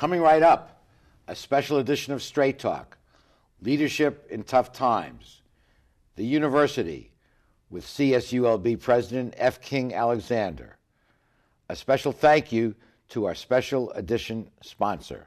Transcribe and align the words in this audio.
Coming 0.00 0.22
right 0.22 0.42
up, 0.42 0.82
a 1.28 1.36
special 1.36 1.76
edition 1.76 2.14
of 2.14 2.22
Straight 2.22 2.58
Talk 2.58 2.96
Leadership 3.60 4.26
in 4.30 4.44
Tough 4.44 4.72
Times. 4.72 5.42
The 6.16 6.24
University 6.24 7.12
with 7.68 7.84
CSULB 7.84 8.80
President 8.80 9.34
F. 9.36 9.60
King 9.60 9.92
Alexander. 9.92 10.78
A 11.68 11.76
special 11.76 12.12
thank 12.12 12.50
you 12.50 12.76
to 13.10 13.26
our 13.26 13.34
special 13.34 13.90
edition 13.90 14.48
sponsor. 14.62 15.26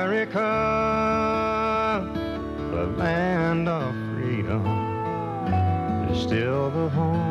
the 0.33 0.39
land 2.97 3.67
of 3.67 3.93
freedom, 4.13 4.65
is 6.09 6.21
still 6.21 6.69
the 6.69 6.87
home 6.89 7.30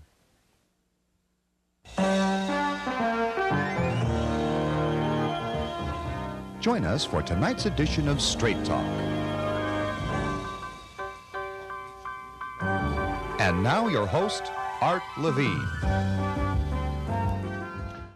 Join 6.61 6.85
us 6.85 7.03
for 7.03 7.23
tonight's 7.23 7.65
edition 7.65 8.07
of 8.07 8.21
Straight 8.21 8.63
Talk. 8.63 8.85
And 13.39 13.63
now, 13.63 13.87
your 13.87 14.05
host, 14.05 14.43
Art 14.79 15.01
Levine. 15.17 15.67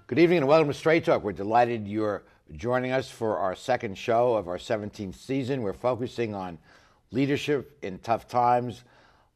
Good 0.05 0.19
evening 0.19 0.37
and 0.37 0.47
welcome 0.47 0.67
to 0.67 0.75
Straight 0.75 1.05
Talk. 1.05 1.23
We're 1.23 1.31
delighted 1.31 1.87
you're 1.87 2.21
joining 2.55 2.91
us 2.91 3.09
for 3.09 3.39
our 3.39 3.55
second 3.55 3.97
show 3.97 4.35
of 4.35 4.47
our 4.47 4.59
17th 4.59 5.15
season. 5.15 5.63
We're 5.63 5.73
focusing 5.73 6.35
on 6.35 6.59
leadership 7.09 7.79
in 7.81 7.97
tough 7.97 8.27
times. 8.27 8.83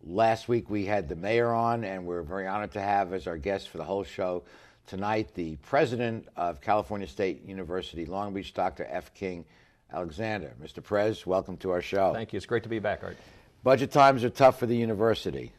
Last 0.03 0.47
week 0.47 0.69
we 0.69 0.85
had 0.85 1.09
the 1.09 1.15
mayor 1.15 1.51
on, 1.51 1.83
and 1.83 2.05
we're 2.05 2.21
very 2.21 2.45
honored 2.45 2.73
to 2.73 2.81
have 2.81 3.11
as 3.11 3.25
our 3.25 3.37
guest 3.37 3.69
for 3.69 3.79
the 3.79 3.83
whole 3.85 4.03
show 4.03 4.43
tonight 4.89 5.31
the 5.35 5.55
president 5.57 6.27
of 6.35 6.59
California 6.61 7.05
State 7.05 7.45
University 7.45 8.07
Long 8.07 8.33
Beach, 8.33 8.55
Dr. 8.55 8.87
F. 8.89 9.13
King 9.13 9.45
Alexander. 9.93 10.53
Mr. 10.61 10.83
Prez, 10.83 11.27
welcome 11.27 11.57
to 11.57 11.69
our 11.69 11.81
show. 11.81 12.11
Thank 12.11 12.33
you. 12.33 12.37
It's 12.37 12.47
great 12.47 12.63
to 12.63 12.69
be 12.69 12.79
back, 12.79 13.03
Art. 13.03 13.15
Budget 13.63 13.91
times 13.91 14.23
are 14.23 14.31
tough 14.31 14.57
for 14.57 14.65
the 14.65 14.75
university. 14.75 15.51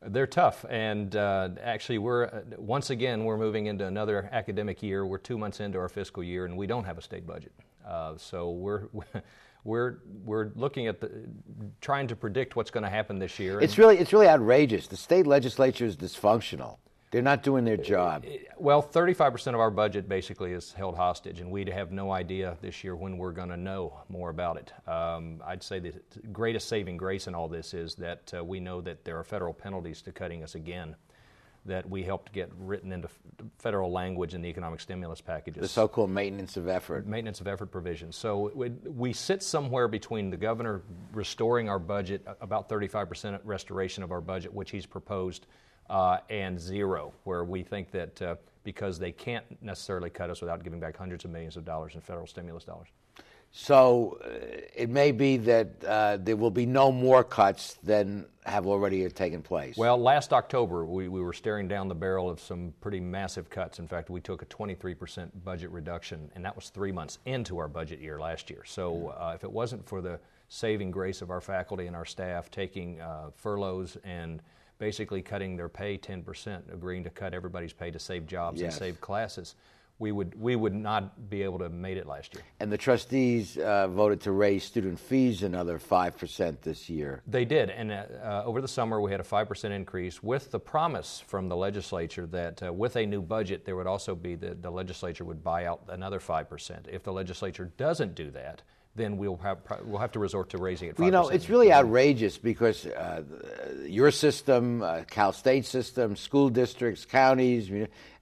They're 0.00 0.26
tough, 0.26 0.64
and 0.70 1.14
uh, 1.14 1.50
actually, 1.62 1.98
we're 1.98 2.24
uh, 2.24 2.40
once 2.56 2.88
again 2.88 3.26
we're 3.26 3.36
moving 3.36 3.66
into 3.66 3.84
another 3.84 4.30
academic 4.32 4.82
year. 4.82 5.04
We're 5.04 5.18
two 5.18 5.36
months 5.36 5.60
into 5.60 5.78
our 5.78 5.90
fiscal 5.90 6.22
year, 6.22 6.46
and 6.46 6.56
we 6.56 6.66
don't 6.66 6.84
have 6.84 6.96
a 6.96 7.02
state 7.02 7.26
budget. 7.26 7.52
Uh, 7.86 8.14
so 8.16 8.52
we're 8.52 8.84
we're 9.64 9.98
we're 10.24 10.52
looking 10.54 10.86
at 10.86 11.02
the 11.02 11.10
trying 11.82 12.06
to 12.06 12.16
predict 12.16 12.56
what's 12.56 12.70
going 12.70 12.84
to 12.84 12.90
happen 12.90 13.18
this 13.18 13.38
year. 13.38 13.60
It's 13.60 13.76
really 13.76 13.98
it's 13.98 14.14
really 14.14 14.28
outrageous. 14.28 14.86
The 14.86 14.96
state 14.96 15.26
legislature 15.26 15.84
is 15.84 15.94
dysfunctional. 15.98 16.78
They're 17.10 17.22
not 17.22 17.42
doing 17.42 17.64
their 17.64 17.76
job. 17.76 18.24
Well, 18.56 18.82
35% 18.82 19.48
of 19.48 19.60
our 19.60 19.70
budget 19.70 20.08
basically 20.08 20.52
is 20.52 20.72
held 20.72 20.96
hostage, 20.96 21.40
and 21.40 21.50
we 21.50 21.64
have 21.70 21.90
no 21.90 22.12
idea 22.12 22.56
this 22.60 22.84
year 22.84 22.94
when 22.94 23.18
we're 23.18 23.32
going 23.32 23.48
to 23.48 23.56
know 23.56 24.00
more 24.08 24.30
about 24.30 24.56
it. 24.58 24.72
Um, 24.88 25.42
I'd 25.44 25.62
say 25.62 25.80
the 25.80 25.92
greatest 26.32 26.68
saving 26.68 26.96
grace 26.96 27.26
in 27.26 27.34
all 27.34 27.48
this 27.48 27.74
is 27.74 27.96
that 27.96 28.32
uh, 28.36 28.44
we 28.44 28.60
know 28.60 28.80
that 28.82 29.04
there 29.04 29.18
are 29.18 29.24
federal 29.24 29.52
penalties 29.52 30.02
to 30.02 30.12
cutting 30.12 30.44
us 30.44 30.54
again 30.54 30.94
that 31.66 31.88
we 31.88 32.02
helped 32.02 32.32
get 32.32 32.50
written 32.58 32.92
into 32.92 33.08
federal 33.58 33.90
language 33.90 34.32
in 34.34 34.40
the 34.40 34.48
economic 34.48 34.80
stimulus 34.80 35.20
packages. 35.20 35.60
The 35.60 35.68
so-called 35.68 36.10
maintenance 36.10 36.56
of 36.56 36.68
effort. 36.68 37.06
Maintenance 37.06 37.40
of 37.40 37.48
effort 37.48 37.66
provisions. 37.66 38.16
So 38.16 38.50
we, 38.54 38.70
we 38.70 39.12
sit 39.12 39.42
somewhere 39.42 39.86
between 39.86 40.30
the 40.30 40.38
governor 40.38 40.82
restoring 41.12 41.68
our 41.68 41.78
budget, 41.78 42.26
about 42.40 42.68
35% 42.68 43.40
restoration 43.44 44.02
of 44.02 44.10
our 44.10 44.22
budget, 44.22 44.54
which 44.54 44.70
he's 44.70 44.86
proposed, 44.86 45.46
uh, 45.90 46.18
and 46.30 46.58
zero, 46.58 47.12
where 47.24 47.44
we 47.44 47.62
think 47.62 47.90
that 47.90 48.22
uh, 48.22 48.36
because 48.64 48.98
they 48.98 49.12
can't 49.12 49.44
necessarily 49.62 50.08
cut 50.08 50.30
us 50.30 50.40
without 50.40 50.62
giving 50.62 50.80
back 50.80 50.96
hundreds 50.96 51.24
of 51.24 51.30
millions 51.30 51.56
of 51.56 51.64
dollars 51.64 51.94
in 51.94 52.00
federal 52.00 52.26
stimulus 52.26 52.64
dollars. 52.64 52.88
So 53.52 54.18
uh, 54.24 54.28
it 54.76 54.90
may 54.90 55.10
be 55.10 55.36
that 55.38 55.84
uh, 55.84 56.18
there 56.18 56.36
will 56.36 56.52
be 56.52 56.66
no 56.66 56.92
more 56.92 57.24
cuts 57.24 57.74
than 57.82 58.26
have 58.46 58.66
already 58.66 59.08
taken 59.08 59.42
place. 59.42 59.76
Well, 59.76 59.98
last 59.98 60.32
October, 60.32 60.84
we, 60.84 61.08
we 61.08 61.20
were 61.20 61.32
staring 61.32 61.66
down 61.66 61.88
the 61.88 61.94
barrel 61.94 62.30
of 62.30 62.38
some 62.38 62.72
pretty 62.80 63.00
massive 63.00 63.50
cuts. 63.50 63.80
In 63.80 63.88
fact, 63.88 64.08
we 64.08 64.20
took 64.20 64.42
a 64.42 64.46
23% 64.46 65.30
budget 65.44 65.70
reduction, 65.70 66.30
and 66.36 66.44
that 66.44 66.54
was 66.54 66.68
three 66.68 66.92
months 66.92 67.18
into 67.26 67.58
our 67.58 67.68
budget 67.68 68.00
year 68.00 68.20
last 68.20 68.50
year. 68.50 68.62
So 68.64 69.08
uh, 69.08 69.32
if 69.34 69.42
it 69.42 69.50
wasn't 69.50 69.84
for 69.84 70.00
the 70.00 70.20
saving 70.48 70.92
grace 70.92 71.20
of 71.20 71.30
our 71.30 71.40
faculty 71.40 71.86
and 71.86 71.96
our 71.96 72.04
staff 72.04 72.50
taking 72.50 73.00
uh, 73.00 73.30
furloughs 73.34 73.96
and 74.04 74.42
basically 74.84 75.20
cutting 75.22 75.56
their 75.56 75.68
pay 75.68 75.96
10%, 75.96 76.72
agreeing 76.72 77.04
to 77.04 77.10
cut 77.10 77.34
everybody's 77.34 77.72
pay 77.72 77.90
to 77.92 77.98
save 78.00 78.26
jobs 78.26 78.60
Yes. 78.60 78.72
and 78.72 78.78
save 78.78 79.00
classes, 79.00 79.54
we 79.98 80.10
would, 80.12 80.34
we 80.40 80.56
would 80.56 80.74
not 80.74 81.28
be 81.28 81.42
able 81.42 81.58
to 81.58 81.64
have 81.64 81.74
made 81.74 81.98
it 81.98 82.06
last 82.06 82.34
year. 82.34 82.42
and 82.58 82.72
the 82.72 82.78
trustees 82.78 83.58
uh, 83.58 83.86
voted 83.88 84.18
to 84.22 84.32
raise 84.32 84.64
student 84.64 84.98
fees 84.98 85.42
another 85.42 85.78
5% 85.78 86.62
this 86.62 86.88
year. 86.88 87.22
They 87.26 87.44
did, 87.44 87.68
and 87.68 87.92
uh, 87.92 88.04
uh, 88.24 88.42
over 88.46 88.62
the 88.62 88.68
summer 88.68 89.02
we 89.02 89.10
had 89.10 89.20
a 89.20 89.24
5% 89.24 89.70
increase 89.70 90.22
with 90.22 90.50
the 90.50 90.58
promise 90.58 91.22
from 91.26 91.50
the 91.50 91.56
legislature 91.56 92.26
that 92.28 92.62
uh, 92.62 92.72
with 92.72 92.96
a 92.96 93.04
new 93.04 93.20
budget 93.20 93.66
there 93.66 93.76
would 93.76 93.86
also 93.86 94.14
be 94.14 94.34
the, 94.34 94.54
the 94.54 94.70
legislature 94.70 95.26
would 95.26 95.44
buy 95.44 95.66
out 95.66 95.82
another 95.90 96.18
5%. 96.18 96.88
If 96.88 97.02
the 97.02 97.12
legislature 97.12 97.70
doesn't 97.76 98.14
do 98.14 98.30
that, 98.30 98.62
then 99.00 99.16
we'll 99.16 99.36
have, 99.38 99.58
we'll 99.84 99.98
have 99.98 100.12
to 100.12 100.18
resort 100.18 100.50
to 100.50 100.58
raising 100.58 100.88
it 100.88 100.96
5%. 100.96 101.04
You 101.04 101.10
know, 101.10 101.28
it's 101.28 101.48
really 101.48 101.72
outrageous 101.72 102.38
because 102.38 102.86
uh, 102.86 103.22
your 103.86 104.10
system, 104.10 104.82
uh, 104.82 105.02
Cal 105.10 105.32
State 105.32 105.66
system, 105.66 106.16
school 106.16 106.50
districts, 106.50 107.04
counties, 107.04 107.70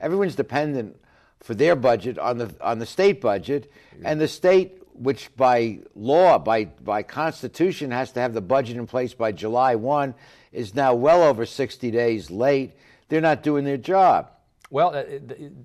everyone's 0.00 0.36
dependent 0.36 0.96
for 1.40 1.54
their 1.54 1.76
budget 1.76 2.18
on 2.18 2.38
the 2.38 2.54
on 2.60 2.78
the 2.78 2.86
state 2.86 3.20
budget, 3.20 3.70
and 4.04 4.20
the 4.20 4.28
state, 4.28 4.82
which 4.94 5.34
by 5.36 5.78
law, 5.94 6.38
by 6.38 6.64
by 6.64 7.02
constitution, 7.02 7.90
has 7.90 8.12
to 8.12 8.20
have 8.20 8.34
the 8.34 8.40
budget 8.40 8.76
in 8.76 8.86
place 8.86 9.14
by 9.14 9.32
July 9.32 9.74
one, 9.76 10.14
is 10.52 10.74
now 10.74 10.94
well 10.94 11.22
over 11.22 11.46
sixty 11.46 11.90
days 11.90 12.30
late. 12.30 12.72
They're 13.08 13.20
not 13.20 13.42
doing 13.42 13.64
their 13.64 13.76
job. 13.76 14.30
Well, 14.70 14.94
uh, 14.94 15.04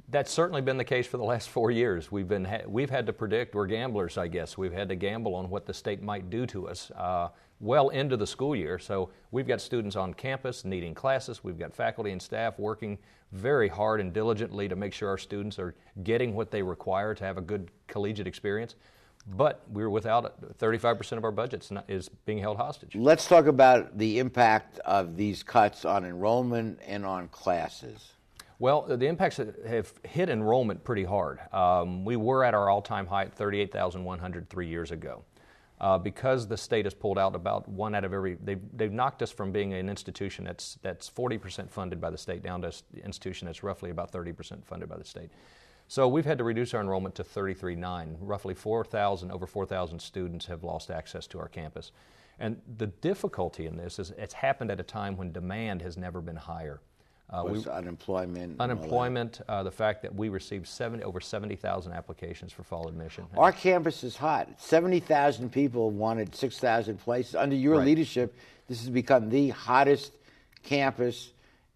that's 0.08 0.32
certainly 0.32 0.62
been 0.62 0.78
the 0.78 0.86
case 0.86 1.06
for 1.06 1.18
the 1.18 1.26
last 1.26 1.50
four 1.50 1.72
years. 1.72 2.10
We've 2.10 2.28
been 2.28 2.46
ha- 2.46 2.66
we've 2.66 2.90
had 2.90 3.06
to 3.08 3.14
predict. 3.14 3.54
We're 3.54 3.66
gamblers, 3.66 4.18
I 4.18 4.28
guess. 4.28 4.58
We've 4.58 4.72
had 4.72 4.88
to 4.90 4.96
gamble 4.96 5.36
on 5.36 5.50
what 5.50 5.66
the 5.66 5.74
state 5.74 6.02
might 6.02 6.30
do 6.30 6.46
to 6.48 6.70
us. 6.70 6.90
Uh, 6.92 7.30
well 7.60 7.90
into 7.90 8.18
the 8.18 8.28
school 8.28 8.56
year. 8.56 8.80
So 8.80 9.10
we've 9.32 9.48
got 9.48 9.62
students 9.62 9.96
on 9.96 10.14
campus 10.14 10.64
needing 10.64 10.94
classes. 10.94 11.44
We've 11.44 11.58
got 11.58 11.74
faculty 11.74 12.12
and 12.12 12.22
staff 12.22 12.60
working 12.60 12.98
very 13.32 13.68
hard 13.68 14.00
and 14.00 14.14
diligently 14.14 14.68
to 14.68 14.76
make 14.76 14.94
sure 14.94 15.10
our 15.10 15.18
students 15.18 15.60
are 15.60 15.76
getting 16.04 16.36
what 16.36 16.52
they 16.52 16.62
require 16.62 17.14
to 17.16 17.24
have 17.24 17.38
a 17.38 17.42
good 17.42 17.72
collegiate 17.88 18.28
experience. 18.28 18.76
But 19.26 19.64
we're 19.70 19.90
without 19.90 20.58
35% 20.60 21.18
of 21.18 21.24
our 21.24 21.32
budget 21.32 21.70
is 21.88 22.10
being 22.26 22.38
held 22.38 22.58
hostage. 22.58 22.96
Let's 22.96 23.26
talk 23.26 23.48
about 23.48 23.98
the 23.98 24.20
impact 24.20 24.80
of 24.80 25.16
these 25.16 25.44
cuts 25.44 25.86
on 25.86 26.04
enrollment 26.04 26.80
and 26.86 27.06
on 27.06 27.30
classes. 27.30 28.13
Well, 28.64 28.84
the 28.84 29.08
impacts 29.08 29.42
have 29.68 29.94
hit 30.06 30.30
enrollment 30.30 30.86
pretty 30.86 31.04
hard. 31.04 31.42
Um, 31.52 32.06
we 32.06 32.16
were 32.16 32.46
at 32.46 32.54
our 32.54 32.70
all 32.70 32.82
time 32.82 33.06
high 33.06 33.24
at 33.24 33.34
38,100 33.34 34.50
three 34.50 34.68
years 34.70 34.92
ago. 34.92 35.26
Uh, 35.82 35.98
because 35.98 36.48
the 36.48 36.56
state 36.56 36.86
has 36.86 36.94
pulled 36.94 37.20
out 37.20 37.36
about 37.36 37.68
one 37.68 37.94
out 37.94 38.06
of 38.06 38.14
every, 38.14 38.38
they've, 38.42 38.62
they've 38.74 38.94
knocked 38.94 39.22
us 39.22 39.32
from 39.32 39.52
being 39.52 39.74
an 39.74 39.90
institution 39.90 40.46
that's, 40.46 40.80
that's 40.82 41.10
40% 41.10 41.70
funded 41.70 42.00
by 42.00 42.10
the 42.10 42.18
state 42.18 42.42
down 42.42 42.62
to 42.62 42.68
an 42.68 43.02
institution 43.04 43.48
that's 43.48 43.64
roughly 43.64 43.90
about 43.90 44.14
30% 44.14 44.64
funded 44.64 44.88
by 44.88 44.96
the 44.96 45.04
state. 45.04 45.30
So 45.90 46.08
we've 46.08 46.24
had 46.24 46.38
to 46.38 46.46
reduce 46.46 46.74
our 46.74 46.80
enrollment 46.80 47.16
to 47.16 47.24
33.9. 47.26 48.16
Roughly 48.22 48.54
4,000, 48.54 49.30
over 49.30 49.46
4,000 49.46 50.00
students 50.00 50.46
have 50.46 50.64
lost 50.64 50.90
access 50.90 51.28
to 51.28 51.40
our 51.40 51.50
campus. 51.50 51.92
And 52.40 52.62
the 52.78 52.88
difficulty 52.88 53.66
in 53.66 53.76
this 53.76 54.00
is 54.00 54.12
it's 54.12 54.36
happened 54.36 54.72
at 54.72 54.80
a 54.80 54.84
time 54.84 55.18
when 55.18 55.34
demand 55.34 55.82
has 55.82 55.98
never 55.98 56.22
been 56.22 56.38
higher. 56.38 56.80
Uh, 57.34 57.44
we, 57.46 57.66
unemployment. 57.66 58.60
Unemployment, 58.60 59.42
uh, 59.50 59.64
the 59.64 59.72
fact 59.72 60.04
that 60.04 60.14
we 60.14 60.30
received 60.30 60.68
70, 60.68 61.04
over 61.04 61.20
70,000 61.20 61.92
applications 61.92 62.54
for 62.54 62.62
fall 62.62 62.88
admission. 62.88 63.26
Our 63.36 63.52
campus 63.52 64.04
is 64.04 64.16
hot. 64.16 64.50
70,000 64.62 65.52
people 65.52 65.90
wanted 65.90 66.36
6,000 66.36 66.98
places. 66.98 67.34
Under 67.34 67.56
your 67.56 67.78
right. 67.78 67.88
leadership, 67.88 68.36
this 68.68 68.80
has 68.82 68.90
become 68.90 69.30
the 69.30 69.50
hottest 69.50 70.12
campus 70.62 71.32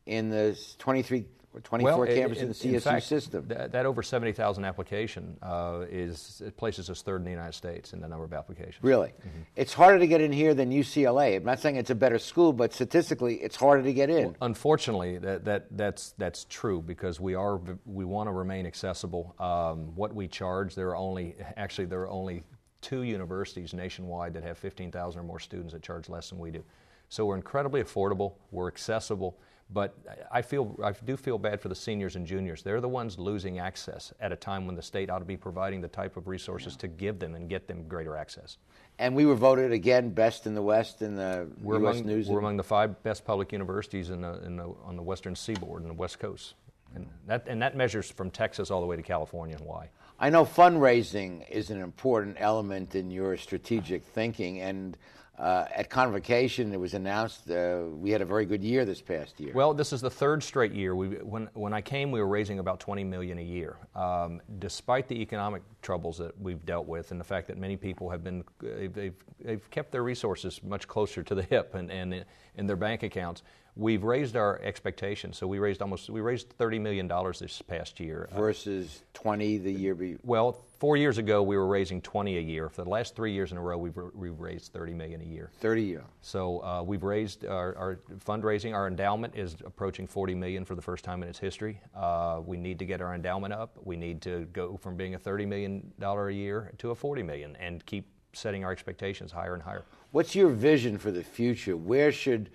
in 0.05 0.29
the 0.29 0.57
23 0.77 1.25
24 1.63 1.97
well, 1.97 2.07
campuses 2.07 2.37
in 2.41 2.47
the 2.49 2.53
CSU 2.53 2.73
in 2.73 2.79
fact, 2.79 3.05
system. 3.05 3.47
That, 3.47 3.71
that 3.71 3.85
over 3.85 4.03
70,000 4.03 4.65
application 4.65 5.37
uh, 5.41 5.85
is 5.89 6.41
it 6.45 6.57
places 6.57 6.89
us 6.89 7.01
third 7.01 7.17
in 7.17 7.25
the 7.25 7.31
United 7.31 7.53
States 7.53 7.93
in 7.93 8.01
the 8.01 8.07
number 8.07 8.25
of 8.25 8.33
applications. 8.33 8.77
Really, 8.81 9.09
mm-hmm. 9.09 9.41
it's 9.55 9.73
harder 9.73 9.99
to 9.99 10.07
get 10.07 10.21
in 10.21 10.31
here 10.31 10.53
than 10.53 10.71
UCLA. 10.71 11.37
I'm 11.37 11.43
not 11.43 11.59
saying 11.59 11.75
it's 11.75 11.89
a 11.89 11.95
better 11.95 12.19
school, 12.19 12.53
but 12.53 12.73
statistically, 12.73 13.35
it's 13.35 13.55
harder 13.55 13.83
to 13.83 13.93
get 13.93 14.09
in. 14.09 14.25
Well, 14.25 14.35
unfortunately, 14.41 15.17
that, 15.19 15.45
that 15.45 15.65
that's 15.77 16.13
that's 16.17 16.45
true 16.45 16.81
because 16.81 17.19
we 17.19 17.35
are 17.35 17.59
we 17.85 18.05
want 18.05 18.27
to 18.27 18.33
remain 18.33 18.65
accessible. 18.65 19.35
Um, 19.39 19.95
what 19.95 20.13
we 20.13 20.27
charge, 20.27 20.75
there 20.75 20.89
are 20.89 20.95
only 20.95 21.35
actually 21.55 21.85
there 21.85 22.01
are 22.01 22.09
only 22.09 22.43
two 22.81 23.03
universities 23.03 23.73
nationwide 23.73 24.33
that 24.33 24.43
have 24.43 24.57
15,000 24.57 25.19
or 25.19 25.23
more 25.23 25.39
students 25.39 25.73
that 25.73 25.81
charge 25.81 26.09
less 26.09 26.29
than 26.29 26.39
we 26.39 26.51
do. 26.51 26.63
So 27.09 27.25
we're 27.25 27.35
incredibly 27.35 27.81
affordable. 27.81 28.33
We're 28.51 28.67
accessible 28.67 29.37
but 29.69 29.97
I 30.31 30.41
feel 30.41 30.79
I 30.81 30.91
do 30.91 31.17
feel 31.17 31.37
bad 31.37 31.59
for 31.59 31.67
the 31.67 31.75
seniors 31.75 32.15
and 32.15 32.25
juniors. 32.25 32.63
They're 32.63 32.79
the 32.79 32.87
ones 32.87 33.19
losing 33.19 33.59
access 33.59 34.13
at 34.19 34.31
a 34.31 34.35
time 34.35 34.65
when 34.65 34.75
the 34.75 34.81
state 34.81 35.09
ought 35.09 35.19
to 35.19 35.25
be 35.25 35.35
providing 35.35 35.81
the 35.81 35.89
type 35.89 36.15
of 36.15 36.27
resources 36.27 36.73
yeah. 36.73 36.81
to 36.81 36.87
give 36.87 37.19
them 37.19 37.35
and 37.35 37.49
get 37.49 37.67
them 37.67 37.85
greater 37.87 38.15
access. 38.15 38.57
And 38.97 39.13
we 39.13 39.25
were 39.25 39.35
voted 39.35 39.73
again 39.73 40.11
best 40.11 40.47
in 40.47 40.55
the 40.55 40.61
West 40.61 41.01
in 41.01 41.15
the 41.15 41.49
we're 41.61 41.79
U.S. 41.79 41.95
Among, 41.95 42.07
News. 42.07 42.27
We're 42.29 42.39
among 42.39 42.57
the 42.57 42.63
five 42.63 43.01
best 43.03 43.25
public 43.25 43.51
universities 43.51 44.09
in 44.09 44.21
the, 44.21 44.41
in 44.43 44.55
the, 44.55 44.73
on 44.85 44.95
the 44.95 45.03
Western 45.03 45.35
Seaboard 45.35 45.81
and 45.81 45.91
the 45.91 45.95
West 45.95 46.17
Coast, 46.19 46.55
and 46.95 47.07
that 47.27 47.45
and 47.47 47.61
that 47.61 47.75
measures 47.75 48.09
from 48.09 48.31
Texas 48.31 48.71
all 48.71 48.79
the 48.79 48.87
way 48.87 48.95
to 48.95 49.03
California 49.03 49.55
and 49.57 49.65
why. 49.65 49.89
I 50.19 50.29
know 50.29 50.45
fundraising 50.45 51.47
is 51.49 51.69
an 51.69 51.79
important 51.79 52.37
element 52.39 52.95
in 52.95 53.11
your 53.11 53.35
strategic 53.37 54.03
thinking, 54.03 54.61
and 54.61 54.97
uh, 55.37 55.65
at 55.75 55.89
Convocation, 55.89 56.73
it 56.73 56.79
was 56.79 56.95
announced 56.95 57.49
uh, 57.51 57.81
we 57.91 58.09
had 58.09 58.21
a 58.21 58.25
very 58.25 58.45
good 58.45 58.63
year 58.63 58.85
this 58.85 59.01
past 59.01 59.39
year. 59.39 59.53
Well, 59.53 59.73
this 59.73 59.93
is 59.93 60.01
the 60.01 60.09
third 60.09 60.41
straight 60.41 60.71
year. 60.71 60.95
We, 60.95 61.09
when, 61.17 61.47
when 61.53 61.73
I 61.73 61.81
came, 61.81 62.09
we 62.11 62.19
were 62.19 62.27
raising 62.27 62.57
about 62.57 62.79
20 62.79 63.03
million 63.03 63.37
a 63.37 63.43
year. 63.43 63.77
Um, 63.95 64.41
despite 64.57 65.07
the 65.07 65.21
economic 65.21 65.61
troubles 65.83 66.17
that 66.17 66.39
we've 66.41 66.65
dealt 66.65 66.87
with, 66.87 67.11
and 67.11 67.19
the 67.19 67.25
fact 67.25 67.47
that 67.47 67.57
many 67.57 67.77
people 67.77 68.09
have 68.09 68.23
been, 68.23 68.43
they've, 68.59 69.13
they've 69.39 69.69
kept 69.69 69.91
their 69.91 70.03
resources 70.03 70.59
much 70.63 70.87
closer 70.87 71.21
to 71.21 71.35
the 71.35 71.43
hip 71.43 71.75
and, 71.75 71.91
and 71.91 72.25
in 72.55 72.65
their 72.65 72.75
bank 72.75 73.03
accounts, 73.03 73.43
we've 73.77 74.03
raised 74.03 74.35
our 74.35 74.59
expectations. 74.61 75.37
So 75.37 75.47
we 75.47 75.59
raised 75.59 75.81
almost 75.81 76.09
we 76.09 76.21
raised 76.21 76.49
thirty 76.49 76.79
million 76.79 77.07
dollars 77.07 77.39
this 77.39 77.61
past 77.61 77.99
year 77.99 78.29
versus 78.35 79.03
twenty 79.13 79.57
the 79.57 79.71
year 79.71 79.95
before. 79.95 80.19
Well, 80.23 80.63
Four 80.79 80.95
years 80.95 81.17
ago, 81.17 81.41
we 81.41 81.57
were 81.57 81.65
raising 81.65 82.01
20 82.01 82.37
a 82.37 82.41
year. 82.41 82.69
For 82.69 82.83
the 82.83 82.89
last 82.89 83.15
three 83.15 83.31
years 83.31 83.51
in 83.51 83.57
a 83.57 83.61
row, 83.61 83.79
we've, 83.79 83.97
we've 84.13 84.39
raised 84.39 84.73
30 84.73 84.93
million 84.93 85.21
a 85.21 85.23
year. 85.23 85.49
30 85.59 85.81
a 85.81 85.85
year. 85.85 86.03
So 86.21 86.63
uh, 86.63 86.83
we've 86.83 87.01
raised 87.01 87.45
our, 87.47 87.75
our, 87.75 87.99
fundraising. 88.23 88.75
Our 88.75 88.87
endowment 88.87 89.35
is 89.35 89.55
approaching 89.65 90.05
40 90.05 90.35
million 90.35 90.65
for 90.65 90.75
the 90.75 90.81
first 90.81 91.03
time 91.03 91.23
in 91.23 91.29
its 91.29 91.39
history. 91.39 91.81
Uh, 91.95 92.41
we 92.45 92.57
need 92.57 92.77
to 92.77 92.85
get 92.85 93.01
our 93.01 93.15
endowment 93.15 93.53
up. 93.53 93.75
We 93.83 93.95
need 93.95 94.21
to 94.21 94.45
go 94.53 94.77
from 94.77 94.95
being 94.95 95.15
a 95.15 95.19
30 95.19 95.47
million 95.47 95.91
dollar 95.97 96.29
a 96.29 96.33
year 96.33 96.71
to 96.77 96.91
a 96.91 96.95
40 96.95 97.23
million, 97.23 97.55
and 97.55 97.83
keep 97.87 98.07
setting 98.33 98.63
our 98.63 98.71
expectations 98.71 99.31
higher 99.31 99.55
and 99.55 99.63
higher. 99.63 99.83
What's 100.11 100.35
your 100.35 100.49
vision 100.49 100.99
for 100.99 101.09
the 101.09 101.23
future? 101.23 101.75
Where 101.75 102.11
should 102.11 102.51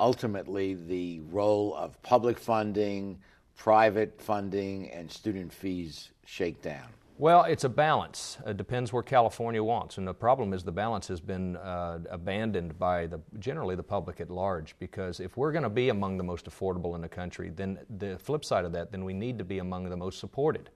ultimately 0.00 0.74
the 0.74 1.20
role 1.30 1.74
of 1.74 2.00
public 2.02 2.38
funding, 2.38 3.18
private 3.56 4.20
funding, 4.20 4.90
and 4.90 5.10
student 5.10 5.52
fees 5.52 6.10
shake 6.24 6.62
down? 6.62 6.88
Well, 7.20 7.42
it's 7.42 7.64
a 7.64 7.68
balance. 7.68 8.38
It 8.46 8.56
depends 8.56 8.92
where 8.92 9.02
California 9.02 9.60
wants, 9.60 9.98
and 9.98 10.06
the 10.06 10.14
problem 10.14 10.52
is 10.52 10.62
the 10.62 10.70
balance 10.70 11.08
has 11.08 11.20
been 11.20 11.56
uh, 11.56 11.98
abandoned 12.10 12.78
by 12.78 13.08
the 13.08 13.18
generally 13.40 13.74
the 13.74 13.82
public 13.82 14.20
at 14.20 14.30
large. 14.30 14.76
Because 14.78 15.18
if 15.18 15.36
we're 15.36 15.50
going 15.50 15.64
to 15.64 15.68
be 15.68 15.88
among 15.88 16.16
the 16.16 16.22
most 16.22 16.48
affordable 16.48 16.94
in 16.94 17.00
the 17.00 17.08
country, 17.08 17.50
then 17.50 17.80
the 17.98 18.18
flip 18.18 18.44
side 18.44 18.64
of 18.64 18.70
that, 18.70 18.92
then 18.92 19.04
we 19.04 19.14
need 19.14 19.36
to 19.38 19.44
be 19.44 19.58
among 19.58 19.90
the 19.90 19.96
most 19.96 20.20
supported. 20.20 20.70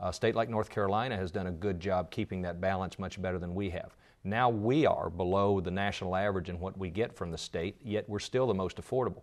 A 0.00 0.14
state 0.14 0.34
like 0.34 0.48
North 0.48 0.70
Carolina 0.70 1.14
has 1.14 1.30
done 1.30 1.48
a 1.48 1.52
good 1.52 1.78
job 1.78 2.10
keeping 2.10 2.40
that 2.40 2.58
balance 2.58 2.98
much 2.98 3.20
better 3.20 3.38
than 3.38 3.54
we 3.54 3.68
have. 3.68 3.94
Now 4.24 4.50
we 4.50 4.86
are 4.86 5.10
below 5.10 5.60
the 5.60 5.70
national 5.70 6.14
average 6.14 6.48
in 6.48 6.60
what 6.60 6.78
we 6.78 6.90
get 6.90 7.16
from 7.16 7.30
the 7.30 7.38
state, 7.38 7.76
yet 7.82 8.08
we're 8.08 8.20
still 8.20 8.46
the 8.46 8.54
most 8.54 8.76
affordable. 8.76 9.22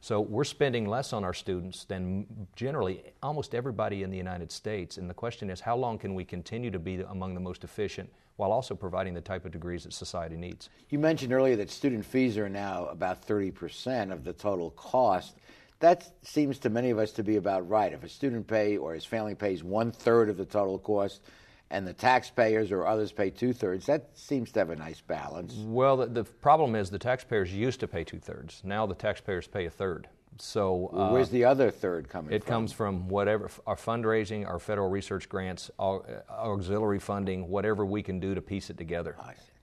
So 0.00 0.20
we're 0.20 0.44
spending 0.44 0.86
less 0.86 1.12
on 1.12 1.24
our 1.24 1.34
students 1.34 1.84
than 1.84 2.24
generally 2.54 3.02
almost 3.20 3.52
everybody 3.52 4.04
in 4.04 4.10
the 4.10 4.16
United 4.16 4.52
States. 4.52 4.96
And 4.96 5.10
the 5.10 5.14
question 5.14 5.50
is, 5.50 5.60
how 5.60 5.76
long 5.76 5.98
can 5.98 6.14
we 6.14 6.24
continue 6.24 6.70
to 6.70 6.78
be 6.78 7.00
among 7.08 7.34
the 7.34 7.40
most 7.40 7.64
efficient 7.64 8.08
while 8.36 8.52
also 8.52 8.76
providing 8.76 9.12
the 9.12 9.20
type 9.20 9.44
of 9.44 9.50
degrees 9.50 9.82
that 9.82 9.92
society 9.92 10.36
needs? 10.36 10.70
You 10.90 11.00
mentioned 11.00 11.32
earlier 11.32 11.56
that 11.56 11.70
student 11.70 12.04
fees 12.04 12.38
are 12.38 12.48
now 12.48 12.86
about 12.86 13.26
30% 13.26 14.12
of 14.12 14.22
the 14.22 14.32
total 14.32 14.70
cost. 14.70 15.34
That 15.80 16.08
seems 16.22 16.60
to 16.60 16.70
many 16.70 16.90
of 16.90 16.98
us 16.98 17.10
to 17.12 17.24
be 17.24 17.36
about 17.36 17.68
right. 17.68 17.92
If 17.92 18.04
a 18.04 18.08
student 18.08 18.46
pay 18.46 18.76
or 18.76 18.94
his 18.94 19.04
family 19.04 19.34
pays 19.34 19.64
one 19.64 19.90
third 19.90 20.28
of 20.28 20.36
the 20.36 20.44
total 20.44 20.78
cost, 20.78 21.22
and 21.70 21.86
the 21.86 21.92
taxpayers 21.92 22.72
or 22.72 22.86
others 22.86 23.12
pay 23.12 23.30
two 23.30 23.52
thirds. 23.52 23.86
That 23.86 24.08
seems 24.14 24.52
to 24.52 24.60
have 24.60 24.70
a 24.70 24.76
nice 24.76 25.00
balance. 25.00 25.54
Well, 25.58 25.98
the, 25.98 26.06
the 26.06 26.24
problem 26.24 26.74
is 26.74 26.90
the 26.90 26.98
taxpayers 26.98 27.52
used 27.52 27.80
to 27.80 27.88
pay 27.88 28.04
two 28.04 28.18
thirds. 28.18 28.62
Now 28.64 28.86
the 28.86 28.94
taxpayers 28.94 29.46
pay 29.46 29.66
a 29.66 29.70
third. 29.70 30.08
So 30.40 30.90
uh, 30.92 31.10
where's 31.10 31.30
the 31.30 31.44
other 31.44 31.70
third 31.70 32.08
coming 32.08 32.32
it 32.32 32.44
from? 32.44 32.46
It 32.46 32.54
comes 32.54 32.72
from 32.72 33.08
whatever 33.08 33.50
our 33.66 33.76
fundraising, 33.76 34.46
our 34.46 34.58
federal 34.58 34.88
research 34.88 35.28
grants, 35.28 35.70
our, 35.78 36.24
our 36.28 36.52
auxiliary 36.52 37.00
funding, 37.00 37.48
whatever 37.48 37.84
we 37.84 38.02
can 38.02 38.20
do 38.20 38.34
to 38.34 38.40
piece 38.40 38.70
it 38.70 38.78
together. 38.78 39.16